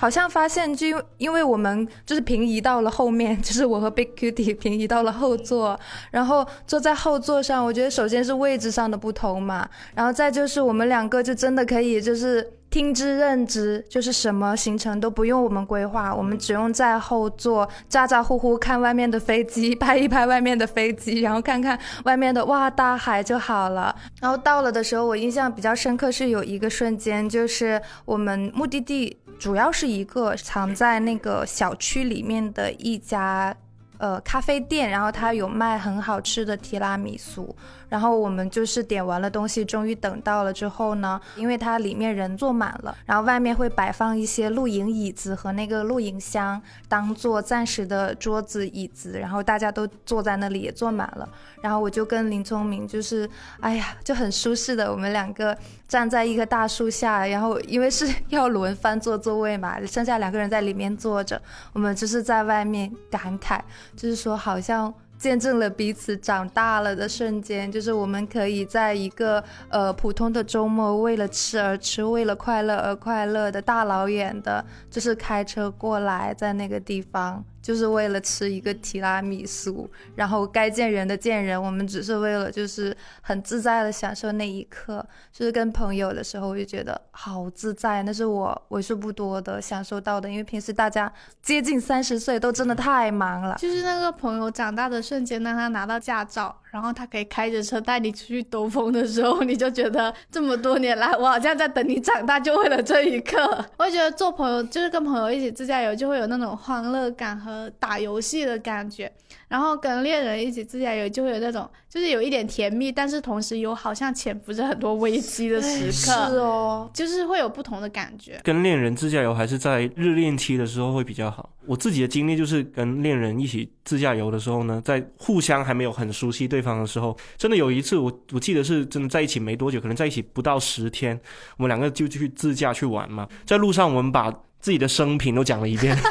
[0.00, 0.86] 好像发现就
[1.18, 5.78] 因为我们就是平移到了后面， 就是我和 Big Cutie 平移到了后座，
[6.10, 12.54] 然后坐在后座上，我觉得首先是位置上的不同嘛，然后再就是我们两个就真的可以就是。
[12.70, 23.92] 听之任之，就是什么行程都不用我们规划，我们只用在后座咋咋呼呼看外面的飞机， 拍一拍外面的飞机，然后看看外面的哇大海就好了。
[24.20, 33.56] 然后到了的时候，我印象比较深刻是有一个瞬间，就是我们目的地主要是一个藏在那个小区里面的一家
[33.96, 37.56] 呃咖啡店，然后它有卖很好吃的提拉米苏。
[37.90, 51.28] 然后我们就是点完了东西，终于等到了之后呢，因为它里面人坐满了，然后外面会摆放一些露营椅子和那个露营箱，当做暂时的桌子椅子，然后大家都坐在那里也坐满了。
[51.60, 53.28] 然后我就跟林聪明就是，
[53.60, 55.54] 哎呀，就很舒适的，我们两个
[55.88, 63.60] 站在一棵大树下，然后因为是要轮番坐座位嘛，剩下两个人在里面坐着，我们就是在外面感慨，
[63.96, 64.94] 就是说好像。
[65.20, 77.44] 见证了彼此长大了的瞬间，就是我们可以在一个呃普通的周末，为了吃而吃，为了快乐而快乐的大老远的，就是开车过来，在那个地方。
[77.62, 85.06] 就是为了吃一个提拉米苏，然后该见人的见人，我们只是为了就是很自在的享受那一刻。
[85.32, 90.28] 就是跟朋友的时候，我就觉得好自在，那是我为数不多的享受到的。
[90.28, 93.56] 因为平时大家接近三十岁都真的太忙了。
[93.58, 103.64] 就是那个朋友长大的瞬间，当他拿到驾照，然后他可以开着车带你出去兜风的时候， 你就觉得这么多年来，我好像在等你长大，就为了这一刻。
[103.78, 107.70] 我觉得做朋友就是跟朋友一起自驾游，就会有那种欢乐感和。
[107.78, 109.10] 打游戏的感觉，
[109.50, 118.40] 然后跟恋人一起自驾游就会有那种，就是有一点甜蜜，但是同时有好像潜伏着很多危机的时刻，是哦，就是会有不同的感觉。
[118.44, 121.50] 跟恋人自驾游还是在热恋期的时候会比较好。
[121.66, 131.20] 我自己的经历就是跟恋人一起自驾游的时候呢，在互相还没有很熟悉对方的时候，真的有一次我我记得是真的在一起没多久，可能在一起不到十天，
[131.56, 134.30] 我们两个就去自驾去玩嘛，在路上我们把
[134.60, 135.98] 自己的生平都讲了一遍。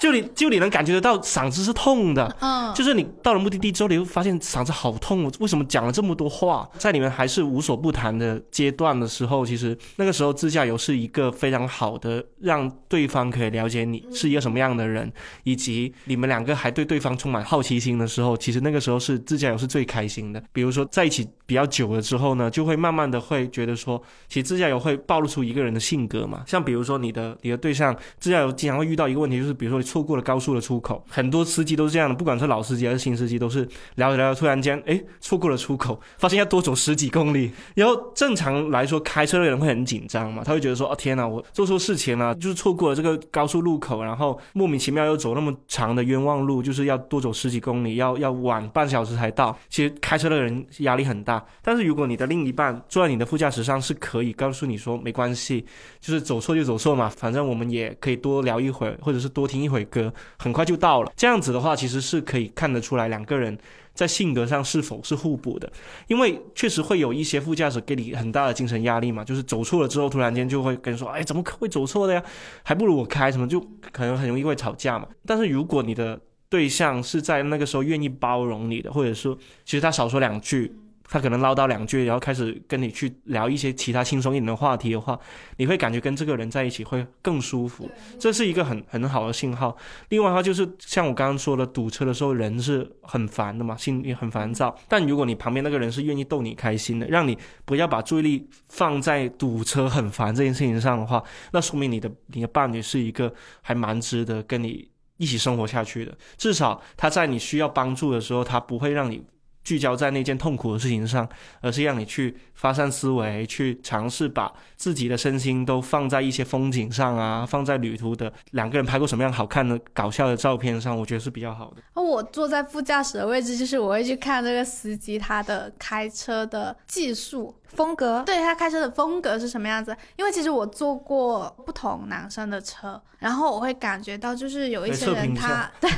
[0.00, 5.30] 就你就你能感觉得到嗓子是痛的，嗯，就是你到了目的地之后，你会发现嗓子好痛。
[5.40, 15.12] 为什么讲了这么多话，在你们还是无所不谈的阶段的时候，其实那个时候自驾游是一个非常好的让对方可以了解你是一个什么样的人，
[15.44, 20.42] 以及你们两个还对对方充满好奇心的时候，其实那个时候是自驾游是最开心的。
[20.50, 26.42] 比如说在一起比较久了之后呢，就会慢慢的会觉得说，其实自驾游会暴露出一个人的性格嘛。
[26.46, 29.89] 像比如说你的你的对象自驾游经常会遇到一个问题，就是比如说。
[29.90, 37.50] 错过了高速的出口，很多司机都是这样的，不管是老司机还是新司机，都是聊着聊着，突然间，哎，错过了出口，发现要多走十几公里。
[37.74, 49.56] 然后正常来说，开车的人会很紧张嘛，他会觉得说，哦天哪，我做错事情了，就是错过了这个高速路口，然后莫名其妙又走那么长的冤枉路，就是要多走十几公里，要要晚半小时才到。
[49.68, 55.64] 其实开车的人压力很大，但是如果你的另一半坐在你的副驾驶上，是可以告诉你说，没关系，
[56.00, 59.79] 就是走错就走错嘛，反正我们也可以多聊一会儿，或者是多听一会。
[59.84, 63.56] 歌很快就到了，这样子的话，其实是可以看得出来两个人
[63.94, 65.70] 在性格上是否是互补的。
[66.08, 72.22] 因为确实会有一些副驾驶给你很大的精神压力嘛，就是走错了之后，突然间就会跟你说：“哎，怎么会走错的呀？
[72.62, 73.60] 还不如我开什么？”就
[73.92, 75.06] 可能很容易会吵架嘛。
[75.26, 80.74] 但是如果你的对象是在那个时候愿意包容你的，或者说其实他少说两句。
[81.10, 85.18] 他可能唠叨两句，然后开始跟你去聊一些其他轻松一点的话题的话，
[85.56, 89.76] 你会感觉跟这个人在一起会更舒服，这是一个很很好的信号。
[90.10, 94.72] 另外的话就是像我刚刚说的，堵车的时候人是很烦的嘛，心里很烦躁。
[94.86, 106.16] 但如果你旁边那个人是愿意逗你开心的，让你不要把注意力放在堵车很烦这件事情上的话，那说明你的你的伴侣是一个还蛮值得跟你一起生活下去的。
[106.36, 109.24] 至少他在你需要帮助的时候，他不会让你。
[109.62, 111.28] 聚焦在那件痛苦的事情上，
[111.60, 122.02] 而是让你去发散思维，去尝试把自己的身心都放在一些风景上啊，放在旅途的两个人拍过什么样好看的、搞笑的照片上，我觉得是比较好的。
[122.02, 127.54] 我坐在副驾驶的位置，就是我会去看这个司机他的开车的技术。
[127.70, 129.96] 风格对他开车的风格是什么样子？
[130.16, 135.88] 因为其实我坐过不同男生的车，然后我会感觉到，就是有一些人他 对，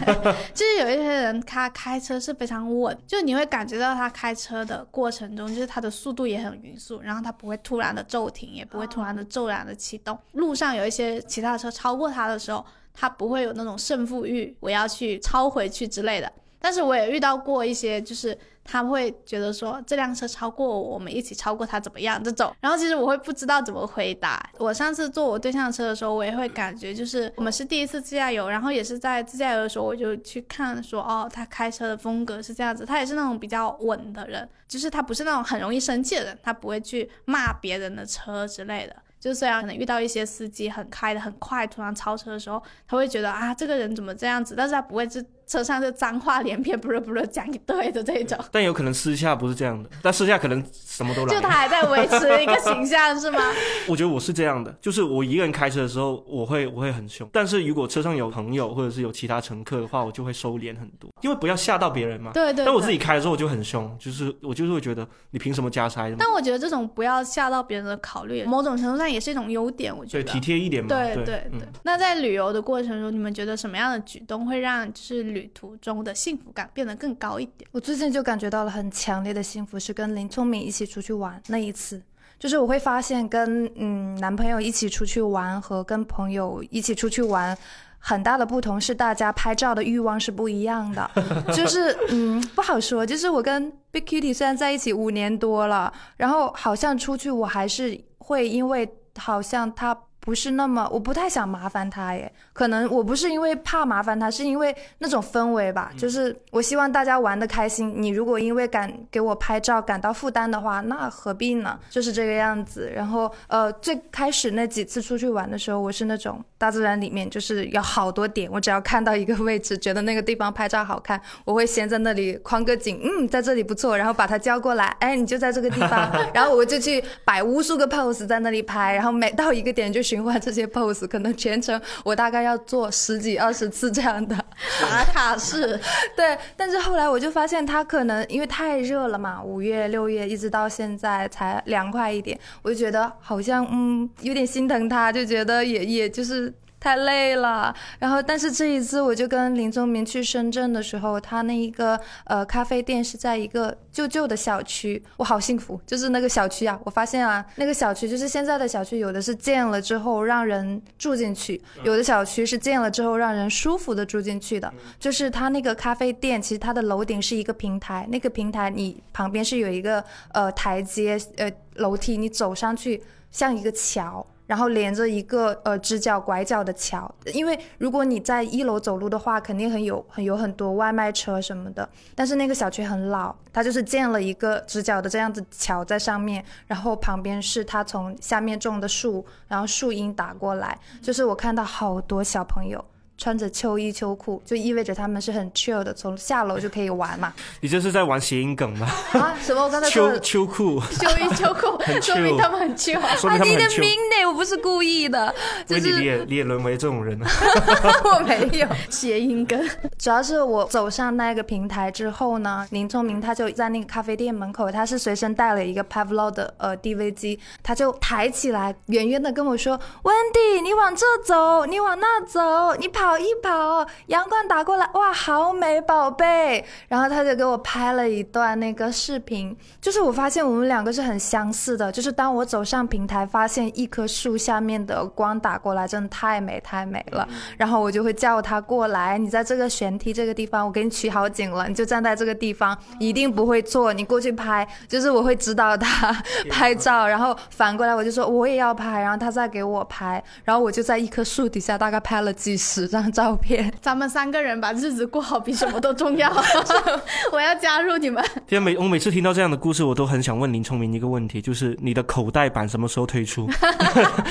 [0.52, 10.18] 就是有一些人他开车是非常稳，就你会感觉到他开车的过程中，就是他的速度也很匀速，然后它不会突然的骤停，也不会突然的骤然的启动。
[10.32, 16.32] 路上有一些其他的车超过它的时候，它不会有那种胜负欲，我要去超回去之类的。
[16.58, 22.54] 但是我也遇到过一些，就是他会觉得说这辆车超过我，我们一起超过他怎么样这种。
[22.60, 24.40] 然后其实我会不知道怎么回答。
[24.58, 38.96] 我上次坐我对象车的时候，我也会感觉就是我们是第一次自驾游，然后也是在自驾游的时候，我就去看说哦，他开车的风格是这样子，他也是那种比较稳的人，就是他不是那种很容易生气的人，他不会去骂别人的车之类的。
[39.18, 45.24] 就虽然可能遇到一些司机很开的很快，突然超车的时候，他会觉得啊，这个人怎么这样子，但是他不会是。
[45.52, 51.34] 车上就脏话连篇，不是不是讲一堆的这种， 但有可能私下不是这样的，但私下可能什么都来。
[51.34, 53.52] 就他还在维持一个形象是吗？
[53.86, 62.30] 我觉得我是这样的，就是我一个人开车的时候，我会我会很凶，但是如果车上有朋友或者是有其他乘客的话，我就会收敛很多，因为不要吓到别人嘛。
[62.32, 62.64] 对对。
[62.64, 66.10] 但我自己开的时候我就很凶，就是我就是会觉得你凭什么加塞？
[66.18, 70.24] 但我觉得这种不要吓到别人的考虑，某种程度上也是一种优点，我觉得。
[70.24, 70.88] 对，体贴一点嘛。
[70.88, 71.68] 对对对。
[71.82, 76.14] 那在旅游的过程中，你们觉得什么样的举动会让就是旅途中的？
[76.14, 77.68] 幸福感变得更高一点。
[77.72, 82.02] 我最近就感觉到了很强烈的幸福，是跟林聪明一起出去玩那一次。
[82.38, 87.56] 就是我会发现，跟嗯男朋友一起出去玩和跟朋友一起出去玩，
[87.98, 91.10] 很大的不同是大家拍照的欲望是不一样的。
[91.54, 93.06] 就是嗯不好说。
[93.06, 99.96] 就是我跟 Big Kitty 虽然在一起五年多了，然后好像出去我还是会因为好像他。
[100.24, 102.32] 不是那么，我不太想麻烦他耶。
[102.52, 105.90] 可能我不是因为怕麻烦他，是因为那种氛围吧。
[105.98, 107.92] 就是我希望大家玩的开心。
[107.96, 111.76] 你如果因为敢给我拍照感到负担的话，那何必呢？
[111.90, 112.88] 就是这个样子。
[112.94, 130.00] 然后呃，最开始那几次出去玩的时候，我是那种大自然里面就是有好多点，我只要看到一个位置，觉得那个地方拍照好看，我会先在那里框个景，嗯，在这里不错，然后把他叫过来，哎，你就在这个地方，然后我就去摆无数个 pose 在那里拍，然后每 到一个点就。
[130.12, 134.36] 循环这些 pose，可能全程我大概要做十几二十次这样的
[134.82, 135.80] 打卡式。
[136.14, 146.52] 对，但是后来我就发现他可能因为太热了嘛，五月六月一直到现在才凉快一点，我就觉得好像嗯有点心疼他，就觉得也也就是。
[146.82, 174.26] 太累了，然后但是这一次我就跟林宗明去深圳的时候，他那一个呃咖啡店是在一个旧旧的小区，我好幸福，就是那个小区啊，我发现啊，那个小区就是现在的小区，有的是建了之后让人住进去，有的小区是建了之后让人舒服的住进去的，就是他那个咖啡店，其实它的楼顶是一个平台，那个平台你旁边是有一个呃台阶呃楼梯，你走上去像一个桥。
[174.52, 181.88] 然后连着一个呃直角拐角的桥，因为如果你在一楼走路的话，肯定很有很有很多外卖车什么的。
[182.14, 192.84] 但是那个小区很老，它就是建了一个直角的这样子桥在上面，然后旁边是它从下面种的树，然后树荫打过来，就是我看到好多小朋友。
[193.22, 197.32] 穿着秋衣秋裤，就意味着他们是很 chill 的，从下楼就可以玩嘛。
[197.62, 198.88] 你这是在玩谐音梗吗？
[199.12, 199.62] 啊，什么？
[199.62, 202.98] 我刚才秋秋裤， 秋衣秋裤，说明他们很 chill。
[202.98, 204.26] 啊，你的命呢？
[204.26, 205.32] 我不是故意的。
[205.64, 207.28] 就是你也你也沦为这种人了。
[208.02, 209.56] 我没有谐音梗，
[210.02, 226.64] 主要是我走上那个平台之后呢，林聪明他就在那个咖啡店门口，他是随身带了一个 Pavlov 的呃 DV 机，他就抬起来，远远的跟我说：“Wendy，你往这走，你往那走，你跑。”一跑，阳光打过来，哇，好美，宝贝。
[226.88, 237.28] 然后他就给我拍了一段那个视频，就是我发现我们两个是很相似的，就是当我走上平台，发现一棵树下面的光打过来，真的太美太美了。
[237.56, 243.92] 然后我就会叫他过来，你在这个选悬梯这个地方，我给你取好景了，你就站在这个地方，一定不会错。
[243.92, 246.10] 你过去拍，就是我会指导他
[246.48, 253.02] 拍照，然后反过来我就说我也要拍，然后他再给我拍，然后我就在一棵树底下大概拍了几十张。
[253.12, 256.32] 照片， 咱们三个人把日子过好比什么都重要。
[257.32, 258.24] 我要加入你们。
[258.46, 263.46] 天每我每次听到这样的故事，我都很想问林聪明一个问题，就是你的口袋版什么时候推出？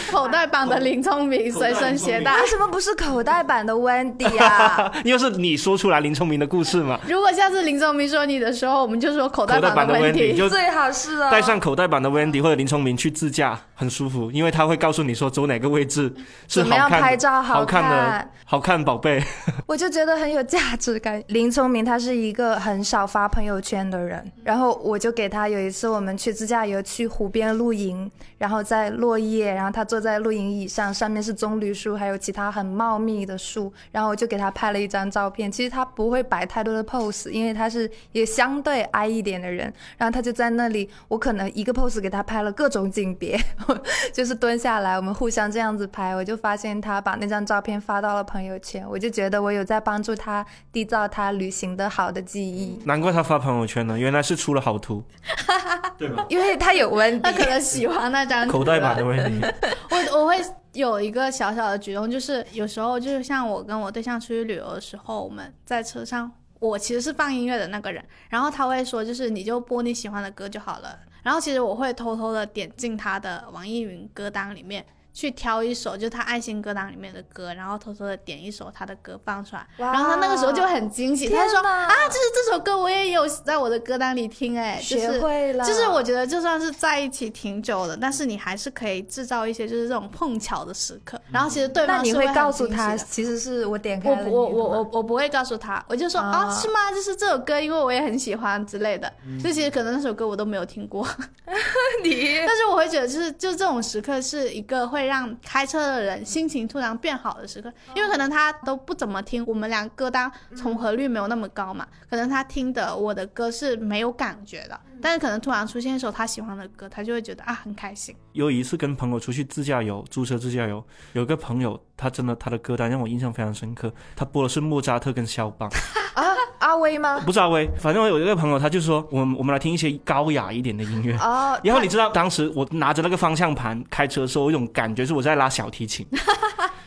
[0.09, 4.91] 口袋版的林聪明随身携带，为什么不是口袋版的 Wendy 啊？
[5.03, 6.99] 因为是你说出来林聪明的故事嘛。
[7.08, 11.32] 如果下次林聪明说你的时候，我们就说口袋版的 Wendy，就最好是啊。
[11.32, 16.14] 带上口袋版的 Wendy 或者林聪明去自驾很舒服，因为他会告诉你说走哪个位置
[16.47, 19.24] 是好看、拍照好看的、好看宝贝。
[19.68, 21.24] 我就觉得很有价值感。
[21.28, 35.51] 林聪明他是一个很少发朋友圈的人，然后我就给他有一次我们去自驾游去湖边露营，然后在落叶，然后他坐在露营椅上，上面是棕榈树，还有其他很茂密的树，然后我就给他拍了一张照片。
[35.51, 43.39] 其实他不会摆太多的 pose，因为他是也相对矮一点的人，然后他就在那里，我可能一个 pose 给他拍了各种景别，
[44.13, 52.77] 就是蹲下来，我们互相这样子拍，我就发现他把那张照片发到了朋友圈，我就觉得我有在帮助他缔造他旅行的好的记忆。
[52.86, 55.03] 难怪他发朋友圈呢，原来是出了好图，
[56.02, 56.26] 对吧？
[56.30, 59.45] 因为他有问题，他可能喜欢那张口袋版的问题。
[59.89, 60.36] 我我会。
[60.74, 66.32] 有一个小小的举动，就是有时候就是像我跟我对象出去旅游的时候，我们在车上，
[66.62, 74.86] 我其实是放音乐的那个人，然后他会说，就是你就播你喜欢的歌就好了，然后其实我会偷偷的点进他的网易云歌单里面。
[75.14, 96.91] 去挑一首，就是他爱心歌单里面的歌，然后偷偷的点一首他的歌放出来，然后他那个时候就很惊喜，他说啊，就是这首歌我也有在我的歌单里听，哎，学会了，就是我觉得就算是在一起挺久的，但是你还是可以制造一些就是这种碰巧的时刻，然后其实对方你会告诉他，其实是我点开了，我我我我我不会告诉他，我就说啊是吗？
[96.91, 99.12] 就是这首歌，因为我也很喜欢之类的，
[99.43, 101.05] 就其实可能那首歌我都没有听过，
[102.03, 105.82] 你，但是我会觉得就是就这种时刻是一个会让开车。
[105.82, 118.16] 的人心情突然变好的时刻，因为可能他都不怎么听，我们俩歌单重合率没有那么高嘛，可能他听的我的歌是没有感觉的，但是可能突然出现一首他喜欢的歌，他就会觉得啊很开心。
[118.34, 120.84] 有一次跟朋友出去自驾游，租车自驾游，
[121.14, 125.68] 有个朋友他真的他的歌单让我印象非常深刻，他播的是莫扎特跟肖邦
[126.14, 126.24] 啊
[126.72, 127.22] 阿威吗？
[127.26, 136.05] 不是阿威，反正我有一个朋友他就说我我们来听一些高雅一点的音乐哦， 然后你知道当时我拿着那个方向盘开车的时候，有一种感觉是我在拉小提琴。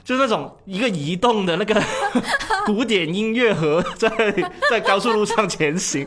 [0.05, 1.83] 就是那种一个移动的那个
[2.67, 4.11] 古典音乐盒在
[4.71, 6.07] 在高速路上前行。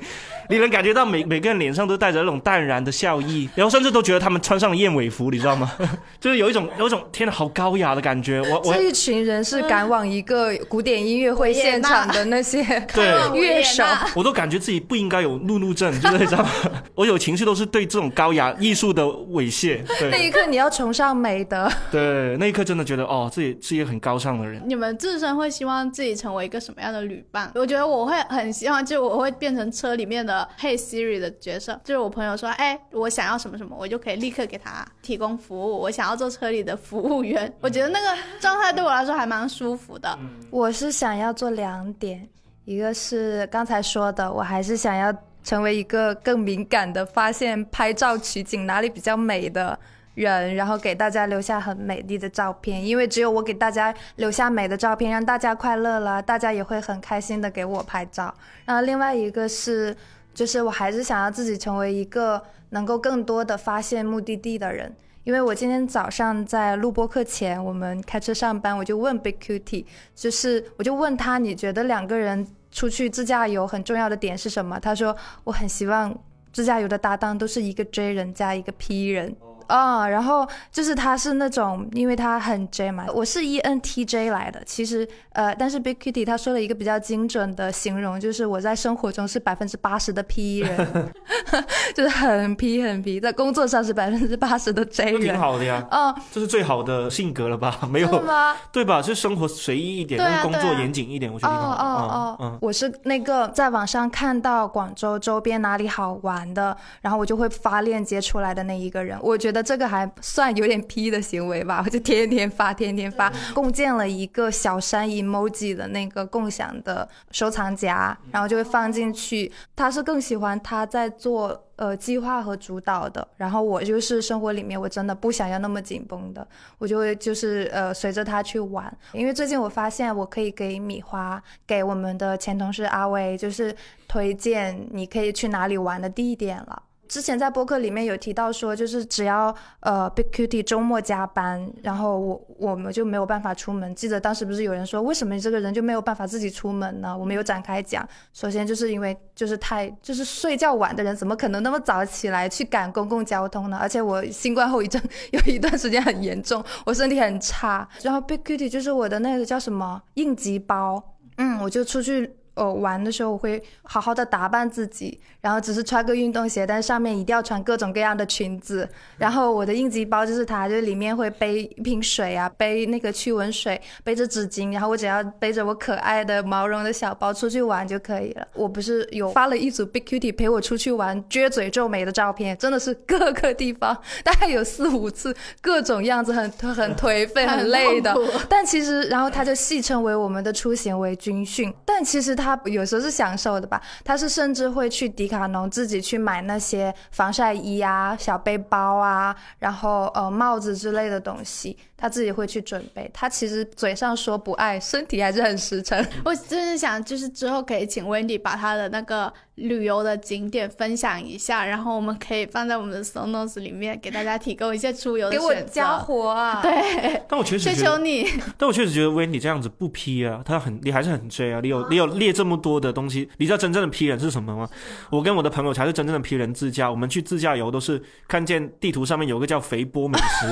[0.49, 5.71] 你能感觉到每每个人脸上都带着那种淡然的笑意，然后甚至都觉得他们穿上了燕尾服，你知道吗？
[6.19, 8.41] 就是有一种有一种天呐，好高雅的感觉。
[8.41, 13.83] 我我这一群人是赶往一个古典音乐会现场的那些对乐手，
[14.15, 16.49] 我都感觉自己不应该有怒怒症，就是你知道吗？
[16.95, 19.81] 我有情绪都是对这种高雅艺术的猥亵。
[20.09, 21.69] 那一刻你要崇尚美德。
[21.91, 24.61] 对，那一刻真的觉得哦，自己是一个很高尚的人。
[24.65, 27.51] 你们自身会希望自己成为一个什么样的旅伴？
[27.55, 30.36] 我觉得我会很希望，就我会变成车里面的。
[30.59, 35.79] Hey Siri 的角色就是我朋友说，哎，我想要什么什么，我就可以立刻给他提供服务。
[35.79, 38.07] 我想要做车里的服务员，我觉得那个
[38.39, 40.17] 状态对我来说还蛮舒服的。
[40.49, 42.27] 我是想要做两点，
[42.65, 45.13] 一个是刚才说的，我还是想要
[45.43, 49.79] 成为一个更敏感的发现拍照取景哪里比较美的。
[50.17, 58.33] 人，然后给大家留下很美丽的照片，因为只有我给大家留下美的照片，让大家快乐了，大家也会很开心的给我拍照。
[58.65, 59.95] 然后另外一个是，
[60.37, 69.83] 就是我还是想要自己成为一个能够更多的发现目的地的人，因为我今天早上在录播课前，我们开车上班，我就问 Big QT，
[70.13, 74.79] 就是我就问他，你觉得两个人出去自驾游很重要的点是什么？
[74.79, 76.15] 他说，我很希望
[76.53, 79.35] 自驾游的搭档都是一个 J 人加一个 P 人。
[79.67, 84.61] 啊，然后就是他是那种，因为他很 J 嘛，我是 ENTJ 来的。
[84.65, 91.13] 其实，呃，但是 Big Kitty 他说了一个比较精准的形容，就是我在生活中是百分之八十的 P 人，
[91.93, 95.21] 就是很 P 很 P，在工作上是百分之八十的 J 人。
[95.21, 97.79] 挺好的呀，嗯，这是最好的性格了吧？
[97.91, 98.55] 没有吗？
[98.71, 99.01] 对吧？
[99.01, 101.75] 就生活随意一点，但工作严谨一点，我觉得挺好。
[101.77, 109.17] 哦哦哦，我是那个在网上看到广州周边哪里好玩的，然后我就会发链接出来的那一个人。
[109.21, 109.56] 我觉得。
[109.61, 119.51] 这个还算有点 P 的行为吧， 我就天天发，天天发，共建了一个小山 emoji 的那个共享的收藏夹，然后就会放进去。
[119.75, 126.47] 他是更喜欢他在做呃计划和主导的，然后我就是生活里面我真的不想要那么紧绷的，
[126.77, 128.91] 我就会就是呃随着他去玩。
[129.13, 133.75] 因为最近我发现我可以给米花，给我们的前同事阿威，就是
[134.07, 136.83] 推荐你可以去哪里玩的地点了。
[137.07, 143.93] 之前在播客里面有提到说，就是只要呃 big cuti 周末加班，然后我我们就没有办法出门。
[143.95, 147.17] 记得当时不是有人说，为什么你这个人就没有办法自己出门呢？
[147.17, 153.77] 我们有展开讲，首先就是因为就是太就是睡觉晚的人，怎么可能那么早起来去赶公共交通呢？
[153.81, 155.01] 而且我新冠后遗症
[155.31, 157.87] 有一段时间很严重，我身体很差。
[158.03, 162.36] 然后 big cuti 就是我的那个叫什么应急包，嗯，我就出去。
[162.57, 168.87] 呃玩的时候，我会好好的打扮自己，然后只是穿个运动鞋，但上面一定要穿各种各样的裙子。
[169.17, 178.47] 然后我的应急包就是它，就里面会背一瓶水啊，背那个驱蚊水，背着纸巾，然后我只要背着我可爱的毛绒的小包出去玩就可以了。
[178.53, 188.15] 我不是有发了一组 Big Cutie 陪我出去玩撅嘴皱眉的照片，真的是各个地方大概有四五次，各种样子很很颓废、很累的。
[188.49, 193.81] 但其实，然后他就戏称为我们的出行为军训，但其实他他有时候是享受的吧。
[194.03, 201.77] 他是甚至会去迪卡侬自己去买那些防晒衣啊、小背包啊，然后呃帽子之类的东西。
[201.99, 205.99] 他自己会去准备，他其实嘴上说不爱，身体还是很实诚。
[206.23, 215.49] 我真是想，就是之后可以请 Wendy 把他的那个旅游的景点分享一下，然后我们可以放在我们的 Sonos 里面，给大家提供一些出游的选择。
[215.49, 216.61] 给我加活啊！
[216.61, 218.27] 对，但我确实求求你。
[218.57, 221.59] 但我确实觉得 Wendy 这样子不 P 啊，他很，你还是很追啊。
[221.61, 224.69] 你有你有列这么多的东西，你知道真正的 P 人是什么吗？
[225.09, 226.89] 我跟我的朋友才是真正的 P 人自驾。
[226.89, 230.47] 我们去自驾游都是看见地图上面有个叫肥波美食。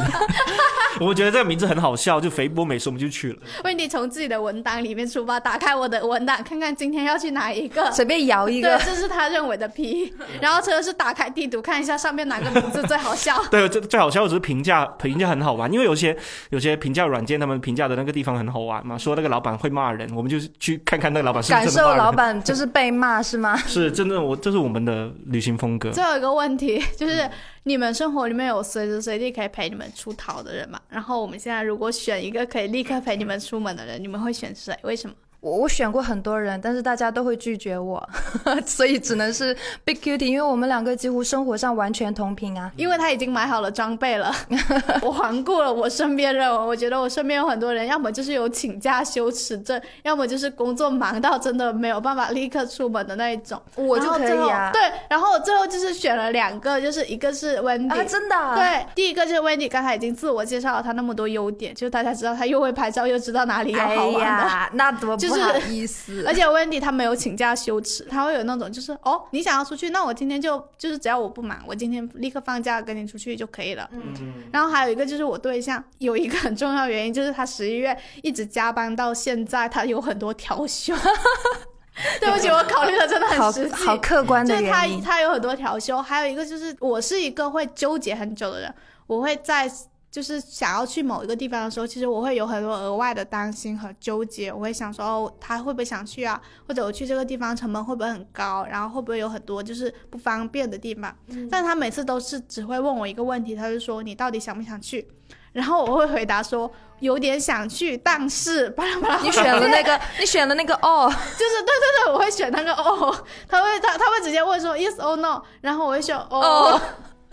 [1.02, 3.40] 我觉得这个名字很好笑，就肥波美食我们就去了。
[3.64, 8.78] 问题从自己的文档里面出发，打开我的文档，看看今天要去哪一个，随便摇一个。
[8.78, 10.14] 对，这是他认为的 P。
[10.42, 13.42] 然后车是打开地图看一下上面哪个名字最好笑。
[13.52, 16.16] 对，最最好笑只是评价，评价很好玩，因为有些
[16.50, 23.56] 有些评价软件他们评价的那个地方很好玩嘛，说那个老板会骂人，我们就去看看那个老板是感受老板就是被骂是吗？
[23.68, 25.92] 是真的，我这是我们的旅行风格。
[25.92, 27.30] 最后一个问题就是。
[27.68, 30.80] 你们生活里面有随时随地可以陪你们出逃的人吗？
[30.88, 34.78] 然后我们现在如果选一个可以立刻陪你们出门的人，你们会选谁？
[34.84, 35.16] 为什么？
[35.46, 38.04] 我我选过很多人，但是大家都会拒绝我，
[38.66, 42.72] 所以只能是 Big Cutie，因为我们两个几乎生活上完全同频啊。
[42.76, 44.34] 因为他已经买好了装备了，
[45.04, 53.62] 我环顾了我身边人，我觉得我身边有很多人，要么就是有请假羞耻症，要么就是工作忙到真的没有办法立刻出门的那一种。
[53.76, 54.72] 我就可以啊。
[54.74, 58.56] 对，然后我最后就是选了两个，就是一个是 Wendy，真的。
[58.56, 65.35] 对，第一个就是 Wendy，刚才已经自我介绍了他那么多优点，就是大家知道他又会拍照，又知道哪里有好玩的，那怎么 就是。
[65.36, 73.90] 不好意思， 而且 Wendy 他没有请假羞耻，他会有那种就是哦，你想要出去，那我今天就就是只要我不忙，我今天立刻放假跟你出去就可以了。
[73.92, 74.14] 嗯，
[74.52, 80.96] 然后还有一个就是我对象有一个很重要原因，就是他十一月一直加班到现在，他有很多调休。
[82.20, 88.74] 对不起，我考虑的真的很实际，好客观的就是他他有很多调休，还有一个就是我是一个会纠结很久的人，
[89.08, 89.72] 我会在。
[90.16, 94.50] 就是想要去某一个地方的时候，其实我会有很多额外的担心和纠结。
[94.50, 96.42] 我会想说，哦，他会不会想去啊？
[96.66, 98.66] 或者我去这个地方成本会不会很高？
[98.72, 101.14] 然后会不会有很多就是不方便的地方？
[101.52, 105.06] 但他每次都是只会问我一个问题，他就说你到底想不想去？
[105.52, 109.22] 然后我会回答说有点想去，但是巴拉巴拉。
[109.22, 113.14] 你选了那个， 你选了那个哦，就是对对对，我会选那个哦。
[113.50, 116.80] 他会他他会直接问说 yes or no，然后我会选哦。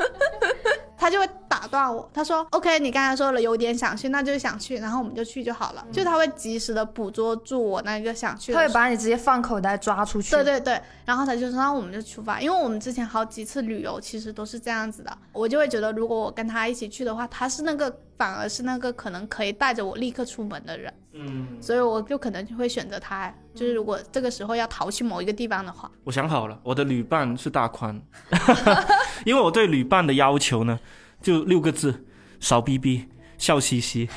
[0.97, 10.31] 他就会打断我，他说：“OK，你刚才说了有点想去，那就想去，然后我们就去就好了。”就他会及时的捕捉住我那个想去，他会把你直接放口袋抓出去。
[10.31, 17.91] 对对对，然后他就说：“那我们就出发。”因为我们之前好几次旅游其实都是这样子的，我就会觉得如果我跟他一起去的话，他是那个
[18.23, 20.95] 反而是那个可能可以带着我立刻出门的人。
[21.13, 23.29] 嗯，所以我就可能就会选择他。
[23.53, 28.01] 就是如果这个时候要逃去某一个地方的话，我想好了，我的旅伴是大宽，
[29.27, 30.79] 因为我对旅伴的要求呢，
[31.21, 32.05] 就六个字：
[32.39, 33.09] 少逼逼，
[33.39, 34.09] 笑嘻嘻。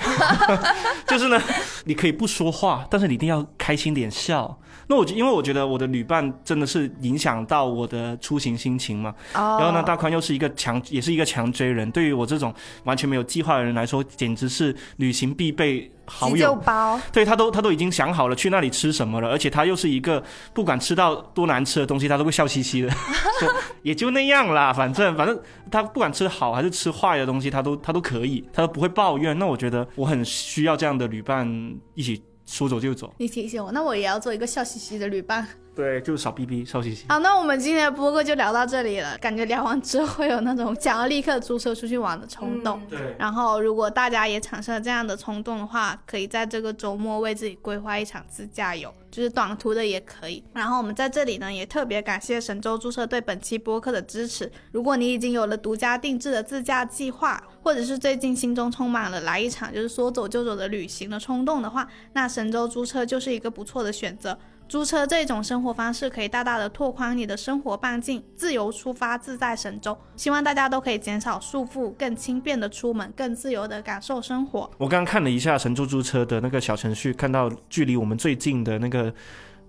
[1.10, 1.42] 就是呢，
[1.86, 4.60] 你可以不说话，但是你一定要开心点笑。
[4.88, 9.14] 那我因为我觉得我的旅伴真的是影响到我的出行心情嘛。
[9.34, 15.92] 然后呢，大宽又是一个强，也是一个强追人，对于我这种完全没有计划的人来说，简直是旅行必备。
[16.08, 20.24] 好友包， 对他都他都已经想好了去那里吃什么了，而且他又是一个
[20.54, 22.94] 不管吃到多难吃的东西，他都会笑嘻嘻的，
[23.82, 25.36] 也就那样啦，反正反正
[25.72, 29.36] 他不管吃好还是吃坏的东西，他都他都可以，他都不会抱怨。
[29.40, 33.14] 那我觉得我很需要这样的旅伴一起说走就走。
[33.18, 35.48] 你提醒我，那我也要做一个笑嘻嘻的旅伴。
[35.76, 37.06] 对，就是少逼逼，少嘻嘻。
[37.10, 39.18] 好，那我们今天的播客就聊到这里了。
[39.18, 42.82] 感觉聊完之后会有那种想要立刻租车出去玩的冲动。
[42.90, 42.98] 对。
[43.20, 50.42] 然后，如果大家也产生了这样的冲动的话，可以在这个周末为自己规划一场自驾游，就是短途的也可以。
[50.54, 54.50] 然后我们在这里呢，也特别感谢神州租车对本期播客的支持。
[54.72, 64.38] 如果你已经有了独家定制的自驾计划，或者是最近心中充满了来一场就是说走就走的旅行的冲动的话，那神州租车就是一个不错的选择。
[64.68, 69.98] 租车这种生活方式可以大大的拓宽你的生活半径，自由出发，自在神州。
[70.16, 74.70] 希望大家都可以减少束缚，更轻便的出门，更自由的感受生活。
[74.78, 79.14] 我刚看了一下神州租车的那个小程序，看到距离我们最近的那个。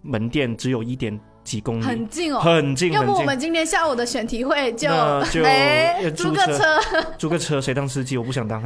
[0.02, 1.18] 门店只有一点。
[1.46, 2.92] 几公里，很近哦，很近。
[2.92, 4.88] 要不我们今天下午的选题会就
[5.30, 5.42] 就
[6.10, 6.80] 租个车，
[7.16, 8.18] 租个车，谁当司机？
[8.18, 8.60] 我不想当。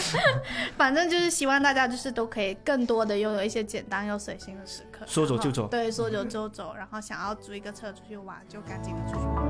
[0.76, 5.66] 反正就是希望大家就是都可以更多的拥有一些简单又随心的时刻，说走就走。
[5.68, 6.74] 对，说走就走。
[6.76, 9.42] 然后想要租一个车出去玩，就赶紧的出去玩。